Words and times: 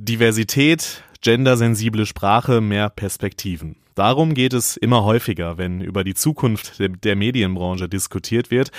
Diversität, 0.00 1.02
gendersensible 1.22 2.06
Sprache, 2.06 2.60
mehr 2.60 2.88
Perspektiven. 2.88 3.74
Darum 3.96 4.32
geht 4.32 4.52
es 4.52 4.76
immer 4.76 5.02
häufiger, 5.02 5.58
wenn 5.58 5.80
über 5.80 6.04
die 6.04 6.14
Zukunft 6.14 6.74
der 6.78 7.16
Medienbranche 7.16 7.88
diskutiert 7.88 8.52
wird. 8.52 8.70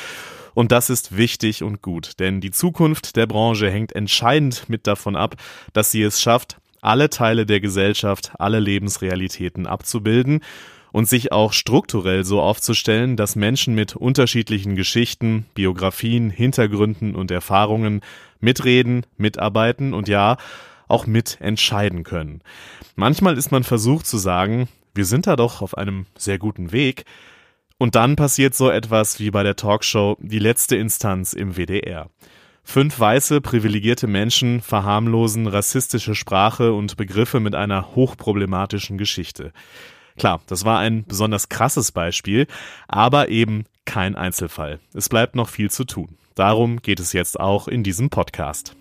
Und 0.53 0.71
das 0.71 0.89
ist 0.89 1.17
wichtig 1.17 1.61
und 1.61 1.81
gut, 1.81 2.21
denn 2.21 2.39
die 2.39 2.51
Zukunft 2.51 3.17
der 3.17 3.27
Branche 3.27 3.69
hängt 3.69 3.91
entscheidend 3.91 4.69
mit 4.69 4.87
davon 4.87 5.17
ab, 5.17 5.35
dass 5.73 5.91
sie 5.91 6.03
es 6.03 6.21
schafft, 6.21 6.55
alle 6.79 7.09
Teile 7.09 7.45
der 7.45 7.59
Gesellschaft, 7.59 8.31
alle 8.39 8.61
Lebensrealitäten 8.61 9.67
abzubilden 9.67 10.39
und 10.93 11.09
sich 11.09 11.33
auch 11.33 11.51
strukturell 11.51 12.23
so 12.23 12.39
aufzustellen, 12.39 13.17
dass 13.17 13.35
Menschen 13.35 13.75
mit 13.75 13.93
unterschiedlichen 13.93 14.77
Geschichten, 14.77 15.47
Biografien, 15.53 16.29
Hintergründen 16.29 17.13
und 17.13 17.29
Erfahrungen 17.29 17.99
mitreden, 18.39 19.05
mitarbeiten 19.17 19.93
und 19.93 20.07
ja, 20.07 20.37
auch 20.89 21.07
mitentscheiden 21.07 22.03
können. 22.03 22.41
Manchmal 22.95 23.37
ist 23.37 23.51
man 23.51 23.63
versucht 23.63 24.05
zu 24.05 24.17
sagen, 24.17 24.67
wir 24.93 25.05
sind 25.05 25.27
da 25.27 25.37
doch 25.37 25.61
auf 25.61 25.77
einem 25.77 26.05
sehr 26.17 26.37
guten 26.37 26.73
Weg, 26.73 27.05
und 27.81 27.95
dann 27.95 28.17
passiert 28.17 28.55
so 28.55 28.69
etwas 28.69 29.21
wie 29.21 29.31
bei 29.31 29.41
der 29.41 29.55
Talkshow 29.55 30.17
Die 30.19 30.37
letzte 30.37 30.75
Instanz 30.75 31.31
im 31.31 31.55
WDR. 31.55 32.09
Fünf 32.61 32.99
weiße, 32.99 33.39
privilegierte 33.39 34.05
Menschen 34.05 34.61
verharmlosen 34.61 35.47
rassistische 35.47 36.13
Sprache 36.13 36.73
und 36.73 36.97
Begriffe 36.97 37.39
mit 37.39 37.55
einer 37.55 37.95
hochproblematischen 37.95 38.97
Geschichte. 38.97 39.53
Klar, 40.17 40.41
das 40.47 40.65
war 40.65 40.79
ein 40.79 41.05
besonders 41.05 41.47
krasses 41.47 41.93
Beispiel, 41.93 42.47
aber 42.89 43.29
eben 43.29 43.63
kein 43.85 44.15
Einzelfall. 44.15 44.79
Es 44.93 45.07
bleibt 45.07 45.35
noch 45.35 45.47
viel 45.47 45.71
zu 45.71 45.85
tun. 45.85 46.17
Darum 46.35 46.81
geht 46.81 46.99
es 46.99 47.13
jetzt 47.13 47.39
auch 47.39 47.69
in 47.69 47.83
diesem 47.83 48.09
Podcast. 48.09 48.75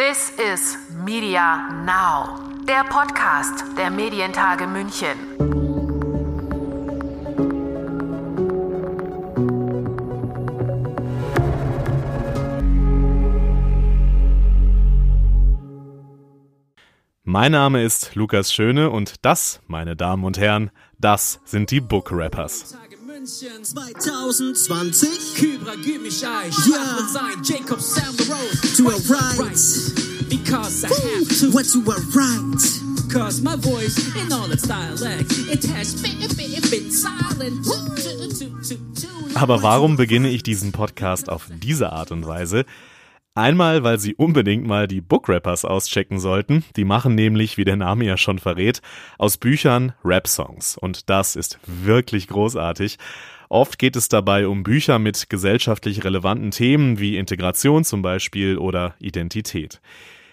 This 0.00 0.32
is 0.38 0.78
Media 1.04 1.68
Now, 1.84 2.38
der 2.66 2.84
Podcast 2.84 3.76
der 3.76 3.90
Medientage 3.90 4.66
München. 4.66 5.18
Mein 17.22 17.52
Name 17.52 17.82
ist 17.82 18.14
Lukas 18.14 18.54
Schöne 18.54 18.88
und 18.88 19.26
das, 19.26 19.60
meine 19.66 19.96
Damen 19.96 20.24
und 20.24 20.38
Herren, 20.38 20.70
das 20.98 21.42
sind 21.44 21.70
die 21.70 21.82
Book 21.82 22.10
Rappers. 22.10 22.74
2020 23.26 25.34
Kybra 25.36 25.74
ja. 25.74 26.96
und 26.96 27.10
sein. 27.10 27.42
Jacob 27.42 27.78
Road 28.28 28.58
To 28.76 28.88
a 28.88 28.96
right. 29.12 29.36
Because 30.30 30.84
I 30.84 30.88
have 30.88 31.28
to. 31.40 31.50
What 31.52 31.66
to 31.72 31.80
a 31.90 31.96
right. 32.14 32.62
Cause 33.12 33.42
my 33.42 33.56
voice 33.56 33.98
in 34.16 34.32
all 34.32 34.50
its 34.50 34.62
dialect 34.66 35.32
It 35.52 35.64
has 35.66 35.94
been, 36.00 36.20
been, 36.36 36.62
been 36.70 36.90
silent. 36.90 37.66
Aber 39.34 39.62
warum 39.62 39.96
beginne 39.96 40.30
ich 40.30 40.42
diesen 40.42 40.72
Podcast 40.72 41.28
auf 41.28 41.48
diese 41.62 41.92
Art 41.92 42.12
und 42.12 42.26
Weise? 42.26 42.64
Einmal, 43.40 43.82
weil 43.82 43.98
sie 43.98 44.14
unbedingt 44.14 44.66
mal 44.66 44.86
die 44.86 45.00
Bookrappers 45.00 45.64
auschecken 45.64 46.18
sollten. 46.20 46.62
Die 46.76 46.84
machen 46.84 47.14
nämlich, 47.14 47.56
wie 47.56 47.64
der 47.64 47.76
Name 47.76 48.04
ja 48.04 48.18
schon 48.18 48.38
verrät, 48.38 48.82
aus 49.16 49.38
Büchern 49.38 49.94
Rap-Songs. 50.04 50.76
Und 50.76 51.08
das 51.08 51.36
ist 51.36 51.58
wirklich 51.64 52.28
großartig. 52.28 52.98
Oft 53.48 53.78
geht 53.78 53.96
es 53.96 54.10
dabei 54.10 54.46
um 54.46 54.62
Bücher 54.62 54.98
mit 54.98 55.30
gesellschaftlich 55.30 56.04
relevanten 56.04 56.50
Themen 56.50 56.98
wie 56.98 57.16
Integration 57.16 57.82
zum 57.82 58.02
Beispiel 58.02 58.58
oder 58.58 58.94
Identität. 58.98 59.80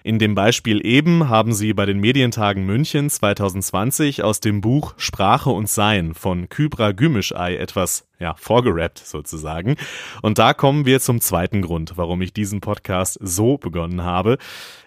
In 0.04 0.20
dem 0.20 0.36
Beispiel 0.36 0.86
eben 0.86 1.30
haben 1.30 1.54
sie 1.54 1.74
bei 1.74 1.86
den 1.86 2.00
Medientagen 2.00 2.66
München 2.66 3.10
2020 3.10 4.22
aus 4.22 4.42
dem 4.42 4.60
Buch 4.60 4.96
Sprache 4.98 5.50
und 5.50 5.70
Sein 5.70 6.14
von 6.14 6.50
Kybra 6.50 6.92
Gümüşay 6.92 7.56
etwas 7.56 8.07
ja, 8.20 8.36
vorgerappt 8.36 9.00
sozusagen. 9.00 9.76
Und 10.22 10.40
da 10.40 10.54
kommen 10.54 10.86
wir 10.86 11.00
zum 11.00 11.22
zweiten 11.22 11.62
Grund, 11.62 11.94
warum 11.96 12.22
ich 12.22 12.34
diesen 12.34 12.62
Podcast 12.62 13.18
so 13.22 13.58
begonnen 13.58 14.04
habe. 14.04 14.38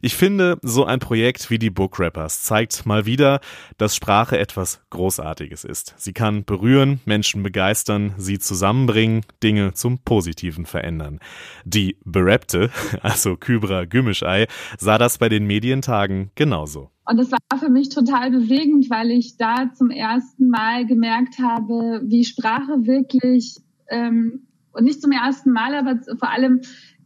Ich 0.01 0.17
finde, 0.17 0.59
so 0.63 0.85
ein 0.85 0.99
Projekt 0.99 1.51
wie 1.51 1.59
die 1.59 1.71
Book 1.71 1.99
Rappers 1.99 2.43
zeigt 2.43 2.87
mal 2.87 3.07
wieder, 3.07 3.41
dass 3.79 3.97
Sprache 3.97 4.39
etwas 4.39 4.81
Großartiges 4.91 5.65
ist. 5.65 5.95
Sie 5.97 6.13
kann 6.13 6.45
berühren, 6.45 7.01
Menschen 7.05 7.43
begeistern, 7.43 8.15
sie 8.17 8.39
zusammenbringen, 8.39 9.25
Dinge 9.43 9.75
zum 9.75 9.99
Positiven 9.99 10.67
verändern. 10.67 11.21
Die 11.65 11.97
Berappte, 12.05 12.71
also 13.03 13.37
Kybra 13.37 13.85
Gümüşay, 13.85 14.47
sah 14.79 14.99
das 14.99 15.19
bei 15.19 15.29
den 15.29 15.47
Medientagen 15.47 16.31
genauso. 16.35 16.91
Und 17.05 17.17
das 17.17 17.33
war 17.33 17.59
für 17.59 17.71
mich 17.71 17.89
total 17.89 18.31
bewegend, 18.31 18.91
weil 18.91 19.11
ich 19.11 19.37
da 19.37 19.73
zum 19.73 19.91
ersten 19.91 20.49
Mal 20.49 20.87
gemerkt 20.87 21.39
habe, 21.39 22.03
wie 22.05 22.25
Sprache 22.25 22.87
wirklich, 22.87 23.57
ähm, 23.89 24.47
und 24.73 24.85
nicht 24.85 25.03
zum 25.03 25.11
ersten 25.11 25.51
Mal, 25.51 25.75
aber 25.75 25.99
vor 26.19 26.31
allem 26.31 26.61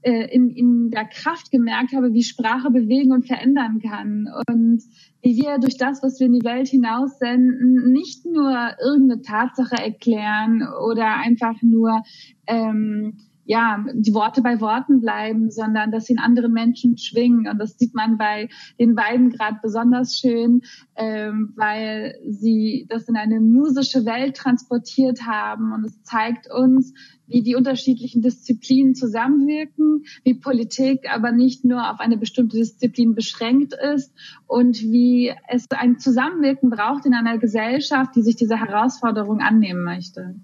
äh, 0.04 0.34
in, 0.34 0.50
in 0.50 0.90
der 0.90 1.06
Kraft 1.06 1.50
gemerkt 1.50 1.94
habe, 1.94 2.12
wie 2.12 2.22
Sprache 2.22 2.70
bewegen 2.70 3.12
und 3.12 3.26
verändern 3.26 3.80
kann. 3.80 4.28
Und 4.48 4.82
wie 5.22 5.36
wir 5.42 5.58
durch 5.58 5.78
das, 5.78 6.02
was 6.02 6.20
wir 6.20 6.26
in 6.26 6.34
die 6.34 6.44
Welt 6.44 6.68
hinaussenden, 6.68 7.90
nicht 7.90 8.26
nur 8.26 8.54
irgendeine 8.84 9.22
Tatsache 9.22 9.76
erklären 9.76 10.62
oder 10.86 11.16
einfach 11.16 11.62
nur 11.62 12.02
ähm, 12.46 13.16
ja, 13.46 13.84
die 13.92 14.14
Worte 14.14 14.42
bei 14.42 14.60
Worten 14.60 15.00
bleiben, 15.00 15.50
sondern 15.50 15.90
dass 15.90 16.06
sie 16.06 16.14
in 16.14 16.18
anderen 16.18 16.52
Menschen 16.52 16.96
schwingen. 16.96 17.48
Und 17.48 17.58
das 17.58 17.78
sieht 17.78 17.94
man 17.94 18.16
bei 18.16 18.48
den 18.78 18.94
beiden 18.94 19.30
gerade 19.30 19.58
besonders 19.62 20.18
schön, 20.18 20.62
ähm, 20.96 21.52
weil 21.56 22.16
sie 22.26 22.86
das 22.88 23.08
in 23.08 23.16
eine 23.16 23.40
musische 23.40 24.04
Welt 24.06 24.36
transportiert 24.36 25.26
haben. 25.26 25.72
Und 25.72 25.84
es 25.84 26.02
zeigt 26.02 26.50
uns, 26.50 26.94
wie 27.26 27.42
die 27.42 27.54
unterschiedlichen 27.54 28.22
Disziplinen 28.22 28.94
zusammenwirken, 28.94 30.04
wie 30.24 30.34
Politik 30.34 31.10
aber 31.10 31.32
nicht 31.32 31.64
nur 31.64 31.90
auf 31.90 32.00
eine 32.00 32.16
bestimmte 32.16 32.56
Disziplin 32.56 33.14
beschränkt 33.14 33.74
ist 33.94 34.12
und 34.46 34.80
wie 34.80 35.32
es 35.48 35.70
ein 35.70 35.98
Zusammenwirken 35.98 36.70
braucht 36.70 37.06
in 37.06 37.14
einer 37.14 37.38
Gesellschaft, 37.38 38.14
die 38.16 38.22
sich 38.22 38.36
dieser 38.36 38.58
Herausforderung 38.58 39.40
annehmen 39.40 39.84
möchte. 39.84 40.34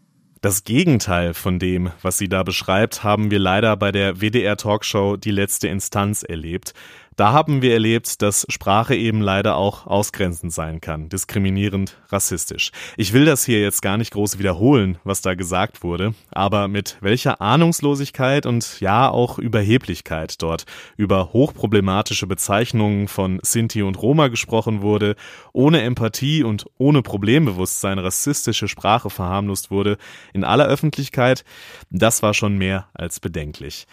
Das 0.42 0.64
Gegenteil 0.64 1.34
von 1.34 1.58
dem, 1.58 1.90
was 2.00 2.16
sie 2.16 2.30
da 2.30 2.42
beschreibt, 2.42 3.04
haben 3.04 3.30
wir 3.30 3.38
leider 3.38 3.76
bei 3.76 3.92
der 3.92 4.22
WDR 4.22 4.56
Talkshow 4.56 5.18
Die 5.18 5.32
letzte 5.32 5.68
Instanz 5.68 6.22
erlebt. 6.22 6.72
Da 7.16 7.32
haben 7.32 7.60
wir 7.60 7.72
erlebt, 7.74 8.22
dass 8.22 8.46
Sprache 8.48 8.94
eben 8.94 9.20
leider 9.20 9.56
auch 9.56 9.86
ausgrenzend 9.86 10.52
sein 10.52 10.80
kann, 10.80 11.08
diskriminierend, 11.08 11.96
rassistisch. 12.08 12.70
Ich 12.96 13.12
will 13.12 13.24
das 13.24 13.44
hier 13.44 13.60
jetzt 13.60 13.82
gar 13.82 13.98
nicht 13.98 14.12
groß 14.12 14.38
wiederholen, 14.38 14.96
was 15.02 15.20
da 15.20 15.34
gesagt 15.34 15.82
wurde, 15.82 16.14
aber 16.30 16.68
mit 16.68 16.96
welcher 17.00 17.40
Ahnungslosigkeit 17.40 18.46
und 18.46 18.80
ja 18.80 19.10
auch 19.10 19.38
Überheblichkeit 19.38 20.40
dort 20.40 20.64
über 20.96 21.32
hochproblematische 21.32 22.26
Bezeichnungen 22.26 23.08
von 23.08 23.40
Sinti 23.42 23.82
und 23.82 24.00
Roma 24.00 24.28
gesprochen 24.28 24.80
wurde, 24.80 25.16
ohne 25.52 25.82
Empathie 25.82 26.44
und 26.44 26.66
ohne 26.78 27.02
Problembewusstsein 27.02 27.98
rassistische 27.98 28.68
Sprache 28.68 29.10
verharmlost 29.10 29.70
wurde, 29.70 29.98
in 30.32 30.44
aller 30.44 30.66
Öffentlichkeit, 30.66 31.44
das 31.90 32.22
war 32.22 32.34
schon 32.34 32.56
mehr 32.56 32.88
als 32.94 33.18
bedenklich. 33.18 33.86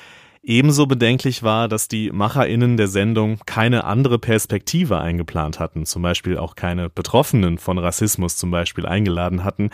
Ebenso 0.50 0.88
bedenklich 0.88 1.44
war, 1.44 1.68
dass 1.68 1.90
die 1.90 2.10
MacherInnen 2.10 2.78
der 2.78 2.88
Sendung 2.88 3.40
keine 3.46 3.84
andere 3.84 4.18
Perspektive 4.18 4.98
eingeplant 4.98 5.60
hatten, 5.60 5.86
zum 5.86 6.02
Beispiel 6.02 6.38
auch 6.38 6.56
keine 6.56 6.90
Betroffenen 6.90 7.58
von 7.58 7.78
Rassismus 7.78 8.38
zum 8.38 8.50
Beispiel 8.50 8.86
eingeladen 8.86 9.44
hatten. 9.44 9.72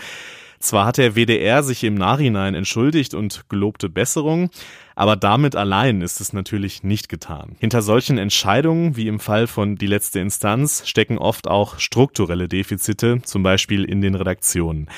Zwar 0.57 0.87
hat 0.87 0.97
der 0.97 1.15
WDR 1.15 1.61
sich 1.61 1.83
im 1.83 1.93
Nachhinein 1.93 2.55
entschuldigt 2.55 3.13
und 3.13 3.47
gelobte 3.49 3.87
Besserung, 3.87 4.49
aber 4.95 5.15
damit 5.15 5.55
allein 5.55 6.01
ist 6.01 6.19
es 6.19 6.33
natürlich 6.33 6.81
nicht 6.81 7.07
getan. 7.07 7.55
Hinter 7.59 7.83
solchen 7.83 8.17
Entscheidungen, 8.17 8.97
wie 8.97 9.07
im 9.07 9.19
Fall 9.19 9.45
von 9.45 9.75
Die 9.75 9.85
letzte 9.85 10.21
Instanz, 10.21 10.87
stecken 10.87 11.19
oft 11.19 11.47
auch 11.47 11.77
strukturelle 11.77 12.47
Defizite, 12.47 13.21
zum 13.21 13.43
Beispiel 13.43 13.83
in 13.83 14.01
den 14.01 14.15
Redaktionen. 14.15 14.89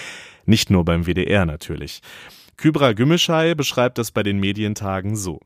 Nicht 0.46 0.70
nur 0.70 0.86
beim 0.86 1.06
WDR 1.06 1.46
natürlich. 1.46 2.00
Kybra 2.56 2.94
Gümüşay 2.94 3.56
beschreibt 3.56 3.98
das 3.98 4.12
bei 4.12 4.24
den 4.24 4.40
Medientagen 4.40 5.18
so. 5.18 5.42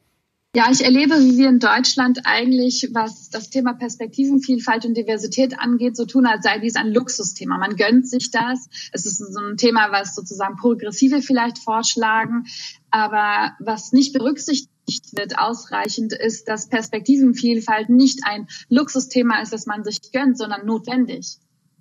Ja, 0.55 0.71
ich 0.71 0.83
erlebe, 0.83 1.13
wie 1.19 1.37
wir 1.37 1.47
in 1.47 1.59
Deutschland 1.59 2.21
eigentlich, 2.23 2.89
was 2.91 3.29
das 3.29 3.51
Thema 3.51 3.73
Perspektivenvielfalt 3.73 4.83
und 4.83 4.97
Diversität 4.97 5.59
angeht, 5.59 5.95
so 5.95 6.05
tun, 6.05 6.25
als 6.25 6.43
sei 6.43 6.57
dies 6.57 6.75
ein 6.75 6.91
Luxusthema. 6.91 7.59
Man 7.59 7.75
gönnt 7.75 8.09
sich 8.09 8.31
das. 8.31 8.67
Es 8.91 9.05
ist 9.05 9.19
so 9.19 9.39
ein 9.39 9.57
Thema, 9.57 9.91
was 9.91 10.15
sozusagen 10.15 10.55
Progressive 10.55 11.21
vielleicht 11.21 11.59
vorschlagen. 11.59 12.47
Aber 12.89 13.53
was 13.59 13.91
nicht 13.91 14.11
berücksichtigt 14.13 14.71
wird 15.11 15.37
ausreichend, 15.37 16.13
ist, 16.13 16.47
dass 16.47 16.67
Perspektivenvielfalt 16.67 17.89
nicht 17.89 18.21
ein 18.23 18.47
Luxusthema 18.69 19.43
ist, 19.43 19.53
das 19.53 19.67
man 19.67 19.83
sich 19.83 19.99
gönnt, 20.11 20.35
sondern 20.35 20.65
notwendig. 20.65 21.37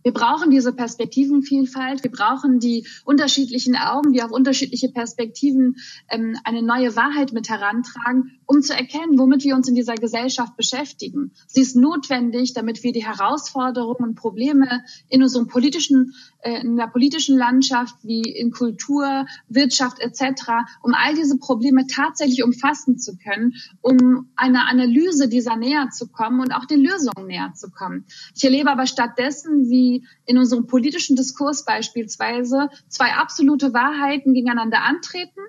Wir 0.08 0.14
brauchen 0.14 0.50
diese 0.50 0.72
Perspektivenvielfalt. 0.72 2.02
Wir 2.02 2.10
brauchen 2.10 2.60
die 2.60 2.86
unterschiedlichen 3.04 3.76
Augen, 3.76 4.14
die 4.14 4.22
auf 4.22 4.30
unterschiedliche 4.30 4.88
Perspektiven 4.88 5.76
ähm, 6.08 6.34
eine 6.44 6.62
neue 6.62 6.96
Wahrheit 6.96 7.34
mit 7.34 7.50
herantragen, 7.50 8.38
um 8.46 8.62
zu 8.62 8.72
erkennen, 8.72 9.18
womit 9.18 9.44
wir 9.44 9.54
uns 9.54 9.68
in 9.68 9.74
dieser 9.74 9.96
Gesellschaft 9.96 10.56
beschäftigen. 10.56 11.32
Sie 11.46 11.60
ist 11.60 11.76
notwendig, 11.76 12.54
damit 12.54 12.82
wir 12.82 12.92
die 12.92 13.04
Herausforderungen 13.04 14.02
und 14.02 14.14
Probleme 14.14 14.82
in 15.10 15.22
unserem 15.22 15.46
politischen, 15.46 16.14
äh, 16.40 16.62
in 16.62 16.78
der 16.78 16.86
politischen 16.86 17.36
Landschaft 17.36 17.96
wie 18.02 18.22
in 18.22 18.50
Kultur, 18.50 19.26
Wirtschaft 19.50 20.00
etc., 20.00 20.52
um 20.82 20.94
all 20.94 21.16
diese 21.16 21.36
Probleme 21.36 21.86
tatsächlich 21.86 22.42
umfassen 22.42 22.96
zu 22.96 23.18
können, 23.18 23.56
um 23.82 24.30
einer 24.36 24.68
Analyse 24.68 25.28
dieser 25.28 25.56
näher 25.56 25.90
zu 25.90 26.08
kommen 26.08 26.40
und 26.40 26.52
auch 26.52 26.64
den 26.64 26.80
Lösungen 26.80 27.26
näher 27.26 27.52
zu 27.54 27.70
kommen. 27.70 28.06
Ich 28.34 28.42
erlebe 28.42 28.70
aber 28.70 28.86
stattdessen, 28.86 29.68
wie 29.68 29.97
in 30.26 30.38
unserem 30.38 30.66
politischen 30.66 31.16
Diskurs 31.16 31.64
beispielsweise 31.64 32.68
zwei 32.88 33.12
absolute 33.12 33.72
Wahrheiten 33.72 34.34
gegeneinander 34.34 34.82
antreten 34.82 35.40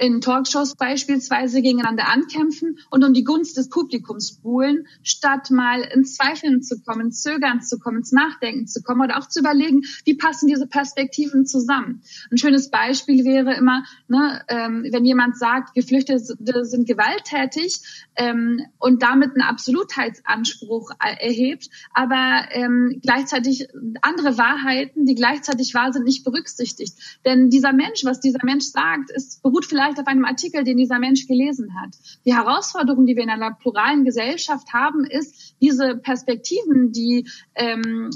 in 0.00 0.22
Talkshows 0.22 0.76
beispielsweise 0.76 1.60
gegeneinander 1.60 2.08
ankämpfen 2.08 2.78
und 2.90 3.04
um 3.04 3.12
die 3.12 3.22
Gunst 3.22 3.58
des 3.58 3.68
Publikums 3.68 4.32
buhlen, 4.32 4.86
statt 5.02 5.50
mal 5.50 5.82
ins 5.82 6.14
Zweifeln 6.14 6.62
zu 6.62 6.80
kommen, 6.80 7.12
Zögern 7.12 7.60
zu 7.60 7.78
kommen, 7.78 7.98
ins 7.98 8.10
Nachdenken 8.10 8.66
zu 8.66 8.82
kommen 8.82 9.02
oder 9.02 9.18
auch 9.18 9.28
zu 9.28 9.40
überlegen, 9.40 9.82
wie 10.06 10.14
passen 10.14 10.48
diese 10.48 10.66
Perspektiven 10.66 11.44
zusammen. 11.44 12.02
Ein 12.30 12.38
schönes 12.38 12.70
Beispiel 12.70 13.26
wäre 13.26 13.54
immer, 13.54 13.84
ne, 14.08 14.42
ähm, 14.48 14.86
wenn 14.90 15.04
jemand 15.04 15.36
sagt, 15.36 15.74
Geflüchtete 15.74 16.64
sind 16.64 16.86
gewalttätig 16.88 17.80
ähm, 18.16 18.62
und 18.78 19.02
damit 19.02 19.32
einen 19.32 19.42
Absolutheitsanspruch 19.42 20.92
erhebt, 20.98 21.68
aber 21.92 22.46
ähm, 22.52 23.00
gleichzeitig 23.02 23.68
andere 24.00 24.38
Wahrheiten, 24.38 25.04
die 25.04 25.14
gleichzeitig 25.14 25.74
wahr 25.74 25.92
sind, 25.92 26.04
nicht 26.04 26.24
berücksichtigt. 26.24 26.94
Denn 27.26 27.50
dieser 27.50 27.74
Mensch, 27.74 28.04
was 28.04 28.20
dieser 28.20 28.44
Mensch 28.44 28.64
sagt, 28.64 29.10
ist, 29.10 29.42
beruht 29.42 29.66
vielleicht 29.66 29.89
vielleicht 29.90 30.00
auf 30.00 30.06
einem 30.06 30.24
Artikel, 30.24 30.64
den 30.64 30.76
dieser 30.76 30.98
Mensch 30.98 31.26
gelesen 31.26 31.74
hat. 31.80 31.96
Die 32.24 32.34
Herausforderung, 32.34 33.06
die 33.06 33.16
wir 33.16 33.22
in 33.22 33.30
einer 33.30 33.52
pluralen 33.52 34.04
Gesellschaft 34.04 34.72
haben, 34.72 35.04
ist, 35.04 35.54
diese 35.60 35.96
Perspektiven, 35.96 36.92
die 36.92 37.28
ähm, 37.54 38.10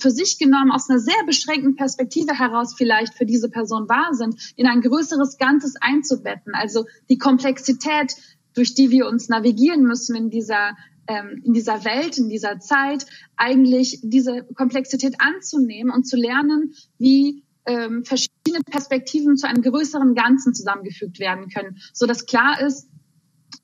für 0.00 0.10
sich 0.10 0.38
genommen 0.38 0.72
aus 0.72 0.90
einer 0.90 0.98
sehr 0.98 1.22
beschränkten 1.26 1.76
Perspektive 1.76 2.38
heraus 2.38 2.74
vielleicht 2.76 3.14
für 3.14 3.26
diese 3.26 3.48
Person 3.48 3.88
wahr 3.88 4.10
sind, 4.12 4.52
in 4.56 4.66
ein 4.66 4.80
größeres 4.80 5.38
Ganzes 5.38 5.74
einzubetten. 5.80 6.54
Also 6.54 6.86
die 7.08 7.18
Komplexität, 7.18 8.14
durch 8.54 8.74
die 8.74 8.90
wir 8.90 9.06
uns 9.06 9.28
navigieren 9.28 9.82
müssen 9.82 10.16
in 10.16 10.30
dieser 10.30 10.76
ähm, 11.08 11.42
in 11.44 11.52
dieser 11.52 11.84
Welt, 11.84 12.16
in 12.16 12.28
dieser 12.28 12.60
Zeit, 12.60 13.06
eigentlich 13.36 13.98
diese 14.04 14.44
Komplexität 14.54 15.16
anzunehmen 15.18 15.92
und 15.92 16.06
zu 16.06 16.16
lernen, 16.16 16.74
wie 16.96 17.42
ähm, 17.66 18.04
verschiedene 18.04 18.62
Perspektiven 18.64 19.36
zu 19.36 19.48
einem 19.48 19.62
größeren 19.62 20.14
Ganzen 20.14 20.54
zusammengefügt 20.54 21.18
werden 21.20 21.48
können, 21.48 21.78
so 21.92 22.06
dass 22.06 22.26
klar 22.26 22.60
ist, 22.60 22.88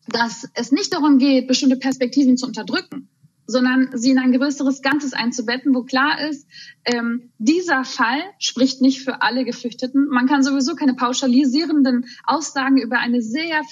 dass 0.09 0.49
es 0.55 0.73
nicht 0.73 0.93
darum 0.93 1.19
geht, 1.19 1.49
bestimmte 1.49 1.77
Perspektiven 1.77 2.37
zu 2.37 2.47
unterdrücken, 2.47 3.09
sondern 3.47 3.91
sie 3.95 4.11
in 4.11 4.19
ein 4.19 4.33
größeres 4.33 4.83
Ganzes 4.83 5.15
einzubetten, 5.15 5.75
wo 5.75 5.83
klar 5.83 6.29
ist, 6.29 6.47
ähm, 6.85 7.31
dieser 7.39 7.85
Fall 7.85 8.21
spricht 8.39 8.83
nicht 8.83 9.03
für 9.03 9.23
alle 9.23 9.45
Geflüchteten. 9.45 10.07
Man 10.09 10.27
kann 10.27 10.43
sowieso 10.43 10.75
keine 10.75 10.95
pauschalisierenden 10.95 12.07
Aussagen 12.25 12.77
über 12.77 12.99
eine 12.99 13.23
sehr 13.23 13.63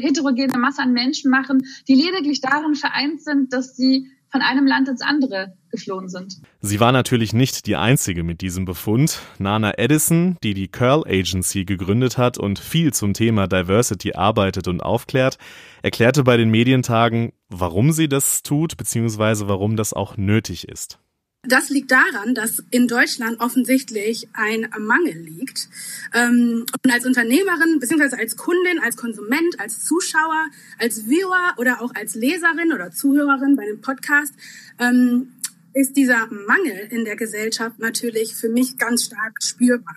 heterogene 0.00 0.58
Masse 0.58 0.82
an 0.82 0.92
Menschen 0.92 1.30
machen, 1.30 1.66
die 1.88 1.94
lediglich 1.94 2.40
darin 2.40 2.74
vereint 2.74 3.22
sind, 3.22 3.52
dass 3.52 3.76
sie 3.76 4.08
von 4.34 4.42
einem 4.42 4.66
Land 4.66 4.88
ins 4.88 5.00
andere 5.00 5.56
geflohen 5.70 6.08
sind. 6.08 6.40
Sie 6.60 6.80
war 6.80 6.90
natürlich 6.90 7.32
nicht 7.32 7.68
die 7.68 7.76
Einzige 7.76 8.24
mit 8.24 8.40
diesem 8.40 8.64
Befund. 8.64 9.20
Nana 9.38 9.78
Edison, 9.78 10.38
die 10.42 10.54
die 10.54 10.66
Curl 10.66 11.04
Agency 11.06 11.64
gegründet 11.64 12.18
hat 12.18 12.36
und 12.36 12.58
viel 12.58 12.92
zum 12.92 13.14
Thema 13.14 13.46
Diversity 13.46 14.14
arbeitet 14.14 14.66
und 14.66 14.80
aufklärt, 14.80 15.38
erklärte 15.82 16.24
bei 16.24 16.36
den 16.36 16.50
Medientagen, 16.50 17.32
warum 17.48 17.92
sie 17.92 18.08
das 18.08 18.42
tut, 18.42 18.76
beziehungsweise 18.76 19.46
warum 19.46 19.76
das 19.76 19.92
auch 19.92 20.16
nötig 20.16 20.66
ist. 20.66 20.98
Das 21.46 21.68
liegt 21.68 21.90
daran, 21.90 22.34
dass 22.34 22.62
in 22.70 22.88
Deutschland 22.88 23.40
offensichtlich 23.40 24.28
ein 24.32 24.68
Mangel 24.78 25.18
liegt. 25.18 25.68
Ähm, 26.14 26.64
und 26.82 26.92
als 26.92 27.04
Unternehmerin, 27.04 27.78
beziehungsweise 27.80 28.18
als 28.18 28.36
Kundin, 28.36 28.80
als 28.80 28.96
Konsument, 28.96 29.60
als 29.60 29.84
Zuschauer, 29.84 30.46
als 30.78 31.06
Viewer 31.06 31.54
oder 31.58 31.82
auch 31.82 31.94
als 31.94 32.14
Leserin 32.14 32.72
oder 32.72 32.90
Zuhörerin 32.90 33.56
bei 33.56 33.64
einem 33.64 33.80
Podcast, 33.80 34.32
ähm, 34.78 35.32
ist 35.74 35.96
dieser 35.96 36.28
Mangel 36.28 36.88
in 36.90 37.04
der 37.04 37.16
Gesellschaft 37.16 37.78
natürlich 37.78 38.34
für 38.34 38.48
mich 38.48 38.78
ganz 38.78 39.04
stark 39.04 39.42
spürbar. 39.42 39.96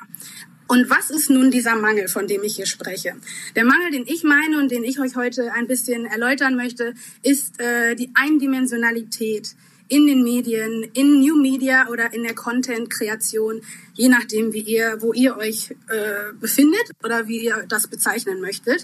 Und 0.68 0.90
was 0.90 1.10
ist 1.10 1.30
nun 1.30 1.50
dieser 1.50 1.76
Mangel, 1.76 2.10
von 2.10 2.28
dem 2.28 2.44
ich 2.44 2.58
hier 2.58 2.66
spreche? 2.66 3.16
Der 3.56 3.64
Mangel, 3.64 3.92
den 3.92 4.06
ich 4.06 4.24
meine 4.24 4.58
und 4.58 4.70
den 4.70 4.84
ich 4.84 5.00
euch 5.00 5.16
heute 5.16 5.54
ein 5.54 5.68
bisschen 5.68 6.06
erläutern 6.06 6.56
möchte, 6.56 6.94
ist 7.24 7.62
äh, 7.62 7.96
die 7.96 8.10
Eindimensionalität 8.16 9.56
in 9.90 10.08
den 10.08 10.24
Medien, 10.24 10.84
in 10.94 11.20
New 11.20 11.42
Media 11.42 11.88
oder 11.90 12.14
in 12.14 12.24
der 12.24 12.36
Content-Kreation, 12.36 13.62
je 13.94 14.10
nachdem, 14.10 14.54
wie 14.54 14.62
ihr, 14.62 14.98
wo 15.00 15.14
ihr 15.14 15.38
euch 15.38 15.72
äh, 15.90 16.34
befindet 16.40 16.92
oder 17.04 17.28
wie 17.28 17.46
ihr 17.46 17.66
das 17.68 17.88
bezeichnen 17.88 18.42
möchtet. 18.42 18.84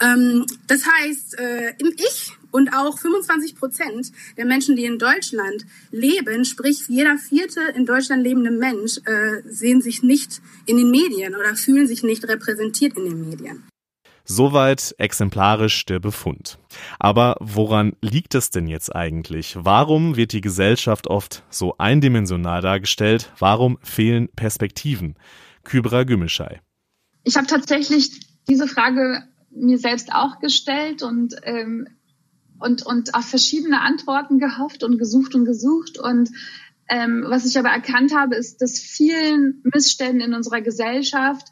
Ähm, 0.00 0.46
das 0.66 0.84
heißt, 0.86 1.38
äh, 1.38 1.74
im 1.78 1.92
Ich 1.96 2.32
und 2.50 2.72
auch 2.74 2.98
25 2.98 3.54
Prozent 3.54 4.12
der 4.36 4.46
Menschen, 4.46 4.76
die 4.76 4.84
in 4.84 4.98
Deutschland 4.98 5.66
leben, 5.90 6.44
sprich 6.44 6.88
jeder 6.88 7.18
vierte 7.18 7.60
in 7.76 7.86
Deutschland 7.86 8.22
lebende 8.22 8.50
Mensch, 8.50 8.98
äh, 9.04 9.42
sehen 9.44 9.80
sich 9.80 10.02
nicht 10.02 10.40
in 10.66 10.76
den 10.78 10.90
Medien 10.90 11.36
oder 11.36 11.54
fühlen 11.54 11.86
sich 11.86 12.02
nicht 12.02 12.26
repräsentiert 12.26 12.96
in 12.96 13.04
den 13.04 13.28
Medien. 13.28 13.69
Soweit 14.24 14.94
exemplarisch 14.98 15.84
der 15.86 15.98
Befund. 15.98 16.58
Aber 16.98 17.36
woran 17.40 17.94
liegt 18.00 18.34
es 18.34 18.50
denn 18.50 18.66
jetzt 18.66 18.94
eigentlich? 18.94 19.56
Warum 19.58 20.16
wird 20.16 20.32
die 20.32 20.40
Gesellschaft 20.40 21.08
oft 21.08 21.42
so 21.50 21.76
eindimensional 21.78 22.62
dargestellt? 22.62 23.32
Warum 23.38 23.78
fehlen 23.82 24.28
Perspektiven? 24.36 25.16
Kybra 25.64 26.04
Gümüşay. 26.04 26.60
Ich 27.24 27.36
habe 27.36 27.46
tatsächlich 27.46 28.20
diese 28.48 28.66
Frage 28.66 29.24
mir 29.50 29.78
selbst 29.78 30.12
auch 30.12 30.38
gestellt 30.40 31.02
und 31.02 31.34
ähm, 31.42 31.88
und 32.58 32.84
und 32.84 33.14
auf 33.14 33.24
verschiedene 33.24 33.80
Antworten 33.80 34.38
gehofft 34.38 34.84
und 34.84 34.98
gesucht 34.98 35.34
und 35.34 35.44
gesucht 35.44 35.98
und 35.98 36.30
ähm, 36.88 37.24
was 37.28 37.46
ich 37.46 37.56
aber 37.56 37.68
erkannt 37.68 38.14
habe, 38.14 38.34
ist, 38.34 38.60
dass 38.60 38.80
vielen 38.80 39.62
Missständen 39.62 40.20
in 40.20 40.34
unserer 40.34 40.60
Gesellschaft 40.60 41.46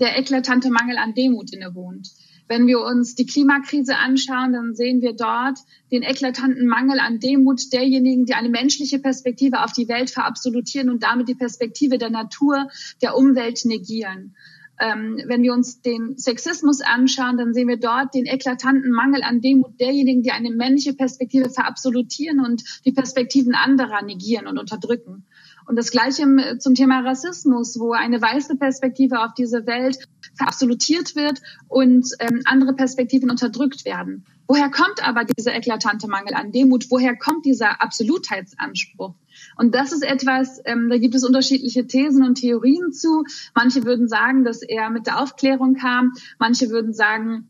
der 0.00 0.18
eklatante 0.18 0.70
Mangel 0.70 0.96
an 0.98 1.14
Demut 1.14 1.52
innewohnt. 1.52 2.08
Wenn 2.48 2.66
wir 2.66 2.80
uns 2.80 3.14
die 3.14 3.26
Klimakrise 3.26 3.96
anschauen, 3.96 4.52
dann 4.52 4.74
sehen 4.74 5.02
wir 5.02 5.12
dort 5.12 5.60
den 5.92 6.02
eklatanten 6.02 6.66
Mangel 6.66 6.98
an 6.98 7.20
Demut 7.20 7.72
derjenigen, 7.72 8.24
die 8.24 8.34
eine 8.34 8.48
menschliche 8.48 8.98
Perspektive 8.98 9.62
auf 9.62 9.72
die 9.72 9.88
Welt 9.88 10.10
verabsolutieren 10.10 10.90
und 10.90 11.04
damit 11.04 11.28
die 11.28 11.36
Perspektive 11.36 11.96
der 11.96 12.10
Natur, 12.10 12.68
der 13.02 13.16
Umwelt 13.16 13.64
negieren. 13.66 14.34
Ähm, 14.80 15.22
wenn 15.26 15.42
wir 15.42 15.52
uns 15.52 15.82
den 15.82 16.16
Sexismus 16.16 16.80
anschauen, 16.80 17.36
dann 17.36 17.54
sehen 17.54 17.68
wir 17.68 17.76
dort 17.76 18.14
den 18.14 18.26
eklatanten 18.26 18.90
Mangel 18.90 19.22
an 19.22 19.40
Demut 19.40 19.78
derjenigen, 19.78 20.22
die 20.22 20.32
eine 20.32 20.50
männliche 20.50 20.94
Perspektive 20.94 21.50
verabsolutieren 21.50 22.40
und 22.40 22.64
die 22.84 22.92
Perspektiven 22.92 23.54
anderer 23.54 24.02
negieren 24.02 24.48
und 24.48 24.58
unterdrücken. 24.58 25.24
Und 25.70 25.76
das 25.76 25.92
Gleiche 25.92 26.24
zum 26.58 26.74
Thema 26.74 26.98
Rassismus, 26.98 27.78
wo 27.78 27.92
eine 27.92 28.20
weiße 28.20 28.56
Perspektive 28.56 29.20
auf 29.20 29.34
diese 29.34 29.68
Welt 29.68 29.98
verabsolutiert 30.34 31.14
wird 31.14 31.40
und 31.68 32.08
ähm, 32.18 32.40
andere 32.44 32.72
Perspektiven 32.74 33.30
unterdrückt 33.30 33.84
werden. 33.84 34.24
Woher 34.48 34.68
kommt 34.68 35.00
aber 35.00 35.24
dieser 35.24 35.54
eklatante 35.54 36.08
Mangel 36.08 36.34
an 36.34 36.50
Demut? 36.50 36.90
Woher 36.90 37.16
kommt 37.16 37.44
dieser 37.44 37.80
Absolutheitsanspruch? 37.80 39.14
Und 39.56 39.74
das 39.76 39.92
ist 39.92 40.02
etwas, 40.02 40.60
ähm, 40.64 40.90
da 40.90 40.98
gibt 40.98 41.14
es 41.14 41.24
unterschiedliche 41.24 41.86
Thesen 41.86 42.24
und 42.24 42.36
Theorien 42.36 42.92
zu. 42.92 43.22
Manche 43.54 43.84
würden 43.84 44.08
sagen, 44.08 44.42
dass 44.42 44.62
er 44.62 44.90
mit 44.90 45.06
der 45.06 45.20
Aufklärung 45.20 45.74
kam. 45.74 46.14
Manche 46.40 46.70
würden 46.70 46.94
sagen, 46.94 47.49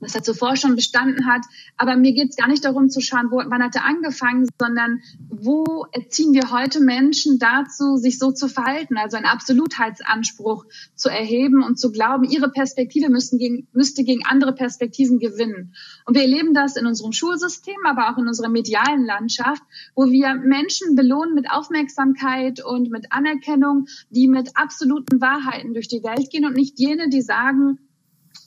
dass 0.00 0.14
er 0.14 0.22
zuvor 0.22 0.56
schon 0.56 0.76
bestanden 0.76 1.26
hat. 1.26 1.42
Aber 1.76 1.96
mir 1.96 2.12
geht 2.12 2.30
es 2.30 2.36
gar 2.36 2.48
nicht 2.48 2.64
darum 2.64 2.90
zu 2.90 3.00
schauen, 3.00 3.30
wo, 3.30 3.36
wann 3.36 3.62
hat 3.62 3.74
er 3.74 3.84
angefangen, 3.84 4.46
sondern 4.58 5.00
wo 5.28 5.86
erziehen 5.92 6.32
wir 6.32 6.50
heute 6.50 6.80
Menschen 6.80 7.38
dazu, 7.38 7.96
sich 7.96 8.18
so 8.18 8.32
zu 8.32 8.48
verhalten, 8.48 8.96
also 8.96 9.16
einen 9.16 9.26
Absolutheitsanspruch 9.26 10.66
zu 10.94 11.08
erheben 11.08 11.62
und 11.62 11.78
zu 11.78 11.90
glauben, 11.92 12.24
ihre 12.24 12.50
Perspektive 12.50 13.08
müssten 13.08 13.38
gegen, 13.38 13.66
müsste 13.72 14.04
gegen 14.04 14.24
andere 14.26 14.54
Perspektiven 14.54 15.18
gewinnen. 15.18 15.74
Und 16.04 16.14
wir 16.14 16.22
erleben 16.22 16.54
das 16.54 16.76
in 16.76 16.86
unserem 16.86 17.12
Schulsystem, 17.12 17.76
aber 17.84 18.10
auch 18.10 18.18
in 18.18 18.28
unserer 18.28 18.48
medialen 18.48 19.04
Landschaft, 19.04 19.62
wo 19.94 20.10
wir 20.10 20.34
Menschen 20.34 20.94
belohnen 20.94 21.34
mit 21.34 21.50
Aufmerksamkeit 21.50 22.64
und 22.64 22.90
mit 22.90 23.10
Anerkennung, 23.10 23.86
die 24.10 24.28
mit 24.28 24.56
absoluten 24.56 25.20
Wahrheiten 25.20 25.74
durch 25.74 25.88
die 25.88 26.02
Welt 26.02 26.30
gehen 26.30 26.44
und 26.44 26.54
nicht 26.54 26.78
jene, 26.78 27.08
die 27.08 27.22
sagen, 27.22 27.78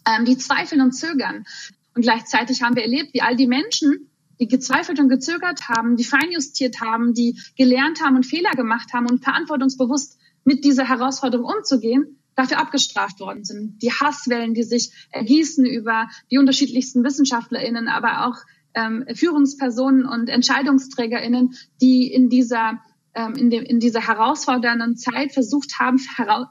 ähm, 0.08 0.26
die 0.26 0.38
zweifeln 0.38 0.82
und 0.82 0.94
zögern. 0.94 1.46
Und 1.96 2.02
gleichzeitig 2.02 2.62
haben 2.62 2.76
wir 2.76 2.84
erlebt, 2.84 3.14
wie 3.14 3.22
all 3.22 3.36
die 3.36 3.48
Menschen, 3.48 4.10
die 4.40 4.48
gezweifelt 4.48 5.00
und 5.00 5.10
gezögert 5.10 5.68
haben, 5.68 5.98
die 5.98 6.04
feinjustiert 6.04 6.80
haben, 6.80 7.14
die 7.14 7.40
gelernt 7.58 8.02
haben 8.02 8.16
und 8.16 8.26
Fehler 8.26 8.52
gemacht 8.52 8.94
haben 8.94 9.08
und 9.08 9.24
verantwortungsbewusst 9.24 10.20
mit 10.44 10.64
dieser 10.64 10.88
Herausforderung 10.88 11.46
umzugehen, 11.46 12.20
dafür 12.36 12.60
abgestraft 12.60 13.20
worden 13.20 13.44
sind. 13.44 13.82
Die 13.82 13.92
Hasswellen, 13.92 14.54
die 14.54 14.64
sich 14.64 14.92
ergießen 15.12 15.66
über 15.66 16.08
die 16.30 16.38
unterschiedlichsten 16.38 17.04
WissenschaftlerInnen, 17.04 17.88
aber 17.88 18.28
auch 18.28 18.38
ähm, 18.76 19.06
Führungspersonen 19.14 20.06
und 20.06 20.30
EntscheidungsträgerInnen, 20.30 21.56
die 21.82 22.12
in 22.12 22.30
dieser 22.30 22.80
ähm, 23.16 23.34
in, 23.34 23.50
dem, 23.50 23.64
in 23.64 23.80
dieser 23.80 24.08
herausfordernden 24.08 24.96
Zeit 24.96 25.32
versucht 25.34 25.80
haben, 25.80 26.00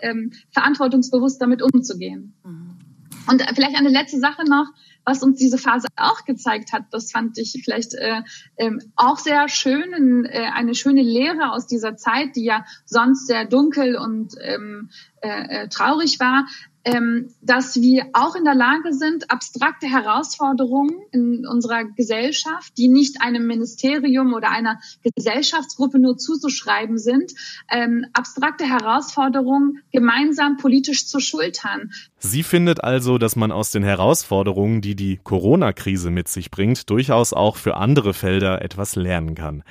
ähm, 0.01 0.33
verantwortungsbewusst 0.51 1.41
damit 1.41 1.63
umzugehen. 1.63 2.35
Mhm. 2.45 2.86
Und 3.29 3.43
vielleicht 3.55 3.77
eine 3.77 3.89
letzte 3.89 4.19
Sache 4.19 4.45
noch, 4.49 4.67
was 5.05 5.23
uns 5.23 5.39
diese 5.39 5.57
Phase 5.57 5.87
auch 5.97 6.25
gezeigt 6.25 6.73
hat, 6.73 6.85
das 6.91 7.13
fand 7.13 7.39
ich 7.39 7.61
vielleicht 7.65 7.95
äh, 7.95 8.23
ähm, 8.57 8.81
auch 8.97 9.19
sehr 9.19 9.49
schön, 9.49 10.25
äh, 10.25 10.51
eine 10.53 10.75
schöne 10.75 11.03
Lehre 11.03 11.53
aus 11.53 11.67
dieser 11.67 11.97
Zeit, 11.97 12.35
die 12.35 12.45
ja 12.45 12.65
sonst 12.85 13.27
sehr 13.27 13.45
dunkel 13.45 13.97
und 13.97 14.35
ähm, 14.41 14.91
äh, 15.23 15.63
äh 15.65 15.69
traurig 15.69 16.19
war, 16.19 16.47
ähm, 16.87 17.35
dass 17.43 17.75
wir 17.81 18.07
auch 18.13 18.37
in 18.37 18.45
der 18.45 18.55
Lage 18.55 18.93
sind, 18.93 19.29
abstrakte 19.29 19.89
Herausforderungen 19.89 20.95
in 21.11 21.45
unserer 21.45 21.85
Gesellschaft, 21.85 22.79
die 22.79 22.87
nicht 22.87 23.21
einem 23.21 23.45
Ministerium 23.49 24.33
oder 24.35 24.51
einer 24.51 24.79
Gesellschaftsgruppe 25.17 25.99
nur 25.99 26.17
zuzuschreiben 26.17 26.97
sind, 26.97 27.33
ähm, 27.73 28.07
abstrakte 28.13 28.69
Herausforderungen 28.69 29.83
gemeinsam 29.91 30.59
politisch 30.59 31.09
zu 31.09 31.19
schultern. 31.19 31.91
Sie 32.19 32.43
findet 32.43 32.83
also, 32.83 33.19
dass 33.19 33.37
man 33.37 33.53
aus 33.53 33.71
den 33.71 33.83
Herausforderungen, 33.83 34.81
die 34.81 34.97
die 34.97 35.19
Corona-Krise 35.23 36.11
mit 36.11 36.29
sich 36.29 36.51
bringt, 36.51 36.89
durchaus 36.89 37.35
auch 37.35 37.57
für 37.57 37.77
andere 37.77 38.15
Felder 38.15 38.63
etwas 38.63 38.97
lernen 38.97 39.35
kann. 39.35 39.63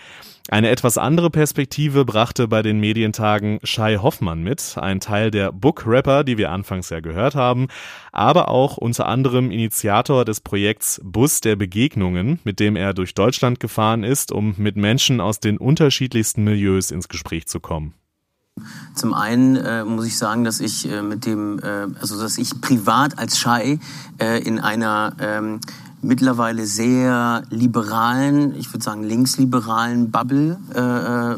Eine 0.48 0.70
etwas 0.70 1.00
andere 1.00 1.32
Perspektive 1.32 2.06
brachte 2.06 2.48
bei 2.48 2.62
den 2.62 2.80
Medientagen 2.80 3.60
Shai 3.64 3.98
Hoffmann 3.98 4.44
mit, 4.44 4.78
ein 4.80 5.00
Teil 5.00 5.32
der 5.32 5.52
Book 5.52 5.88
Rapper, 5.88 6.24
die 6.24 6.38
wir 6.38 6.52
anfangs 6.52 6.92
ja 6.92 7.00
gehört 7.00 7.34
haben, 7.34 7.68
aber 8.12 8.50
auch 8.50 8.78
unter 8.78 9.08
anderem 9.08 9.50
Initiator 9.50 10.24
des 10.24 10.42
Projekts 10.42 11.02
Bus 11.04 11.42
der 11.42 11.56
Begegnungen, 11.56 12.40
mit 12.44 12.60
dem 12.60 12.76
er 12.76 12.94
durch 12.94 13.16
Deutschland 13.16 13.60
gefahren 13.60 14.04
ist, 14.04 14.32
um 14.32 14.54
mit 14.58 14.76
Menschen 14.76 15.20
aus 15.20 15.40
den 15.40 15.58
unterschiedlichsten 15.58 16.44
Milieus 16.44 16.92
ins 16.92 17.08
Gespräch 17.08 17.48
zu 17.48 17.60
kommen. 17.60 17.96
Zum 18.94 19.14
einen 19.14 19.58
äh, 19.58 19.84
muss 19.84 20.06
ich 20.06 20.18
sagen, 20.18 20.46
dass 20.46 20.62
ich 20.62 20.90
äh, 20.90 21.02
mit 21.02 21.26
dem, 21.26 21.60
äh, 21.60 21.88
also 22.00 22.20
dass 22.20 22.38
ich 22.38 22.62
privat 22.62 23.20
als 23.20 23.38
Shai 23.38 23.80
äh, 24.18 24.42
in 24.44 24.60
einer 24.60 25.12
ähm, 25.20 25.60
mittlerweile 26.02 26.66
sehr 26.66 27.44
liberalen, 27.50 28.56
ich 28.56 28.72
würde 28.72 28.84
sagen 28.84 29.04
linksliberalen 29.04 30.10
Bubble 30.10 30.58
äh, 30.74 30.80
äh 30.80 31.36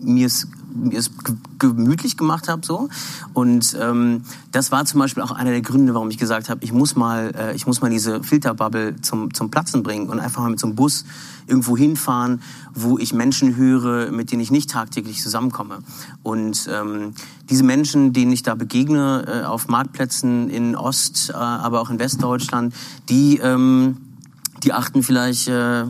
mir 0.00 0.26
es 0.26 0.48
mir 0.76 0.98
es 0.98 1.10
gemütlich 1.58 2.16
gemacht 2.16 2.48
habe 2.48 2.64
so. 2.64 2.88
Und 3.32 3.76
ähm, 3.80 4.22
das 4.52 4.72
war 4.72 4.84
zum 4.84 5.00
Beispiel 5.00 5.22
auch 5.22 5.30
einer 5.30 5.50
der 5.50 5.62
Gründe, 5.62 5.94
warum 5.94 6.10
ich 6.10 6.18
gesagt 6.18 6.48
habe, 6.48 6.64
ich 6.64 6.72
muss 6.72 6.96
mal 6.96 7.32
äh, 7.36 7.54
ich 7.54 7.66
muss 7.66 7.80
mal 7.80 7.90
diese 7.90 8.22
Filterbubble 8.22 9.00
zum 9.00 9.32
zum 9.34 9.50
Platzen 9.50 9.82
bringen 9.82 10.08
und 10.08 10.20
einfach 10.20 10.42
mal 10.42 10.50
mit 10.50 10.60
so 10.60 10.66
einem 10.66 10.76
Bus 10.76 11.04
irgendwo 11.46 11.76
hinfahren, 11.76 12.42
wo 12.74 12.98
ich 12.98 13.14
Menschen 13.14 13.56
höre, 13.56 14.10
mit 14.10 14.32
denen 14.32 14.42
ich 14.42 14.50
nicht 14.50 14.70
tagtäglich 14.70 15.22
zusammenkomme. 15.22 15.78
Und 16.22 16.68
ähm, 16.72 17.14
diese 17.48 17.62
Menschen, 17.62 18.12
denen 18.12 18.32
ich 18.32 18.42
da 18.42 18.54
begegne 18.54 19.24
äh, 19.26 19.44
auf 19.44 19.68
Marktplätzen 19.68 20.50
in 20.50 20.74
Ost, 20.74 21.30
äh, 21.30 21.34
aber 21.34 21.80
auch 21.80 21.90
in 21.90 21.98
Westdeutschland, 21.98 22.74
die 23.08 23.38
ähm, 23.38 23.98
die 24.62 24.72
achten 24.72 25.02
vielleicht, 25.02 25.48
äh, 25.48 25.84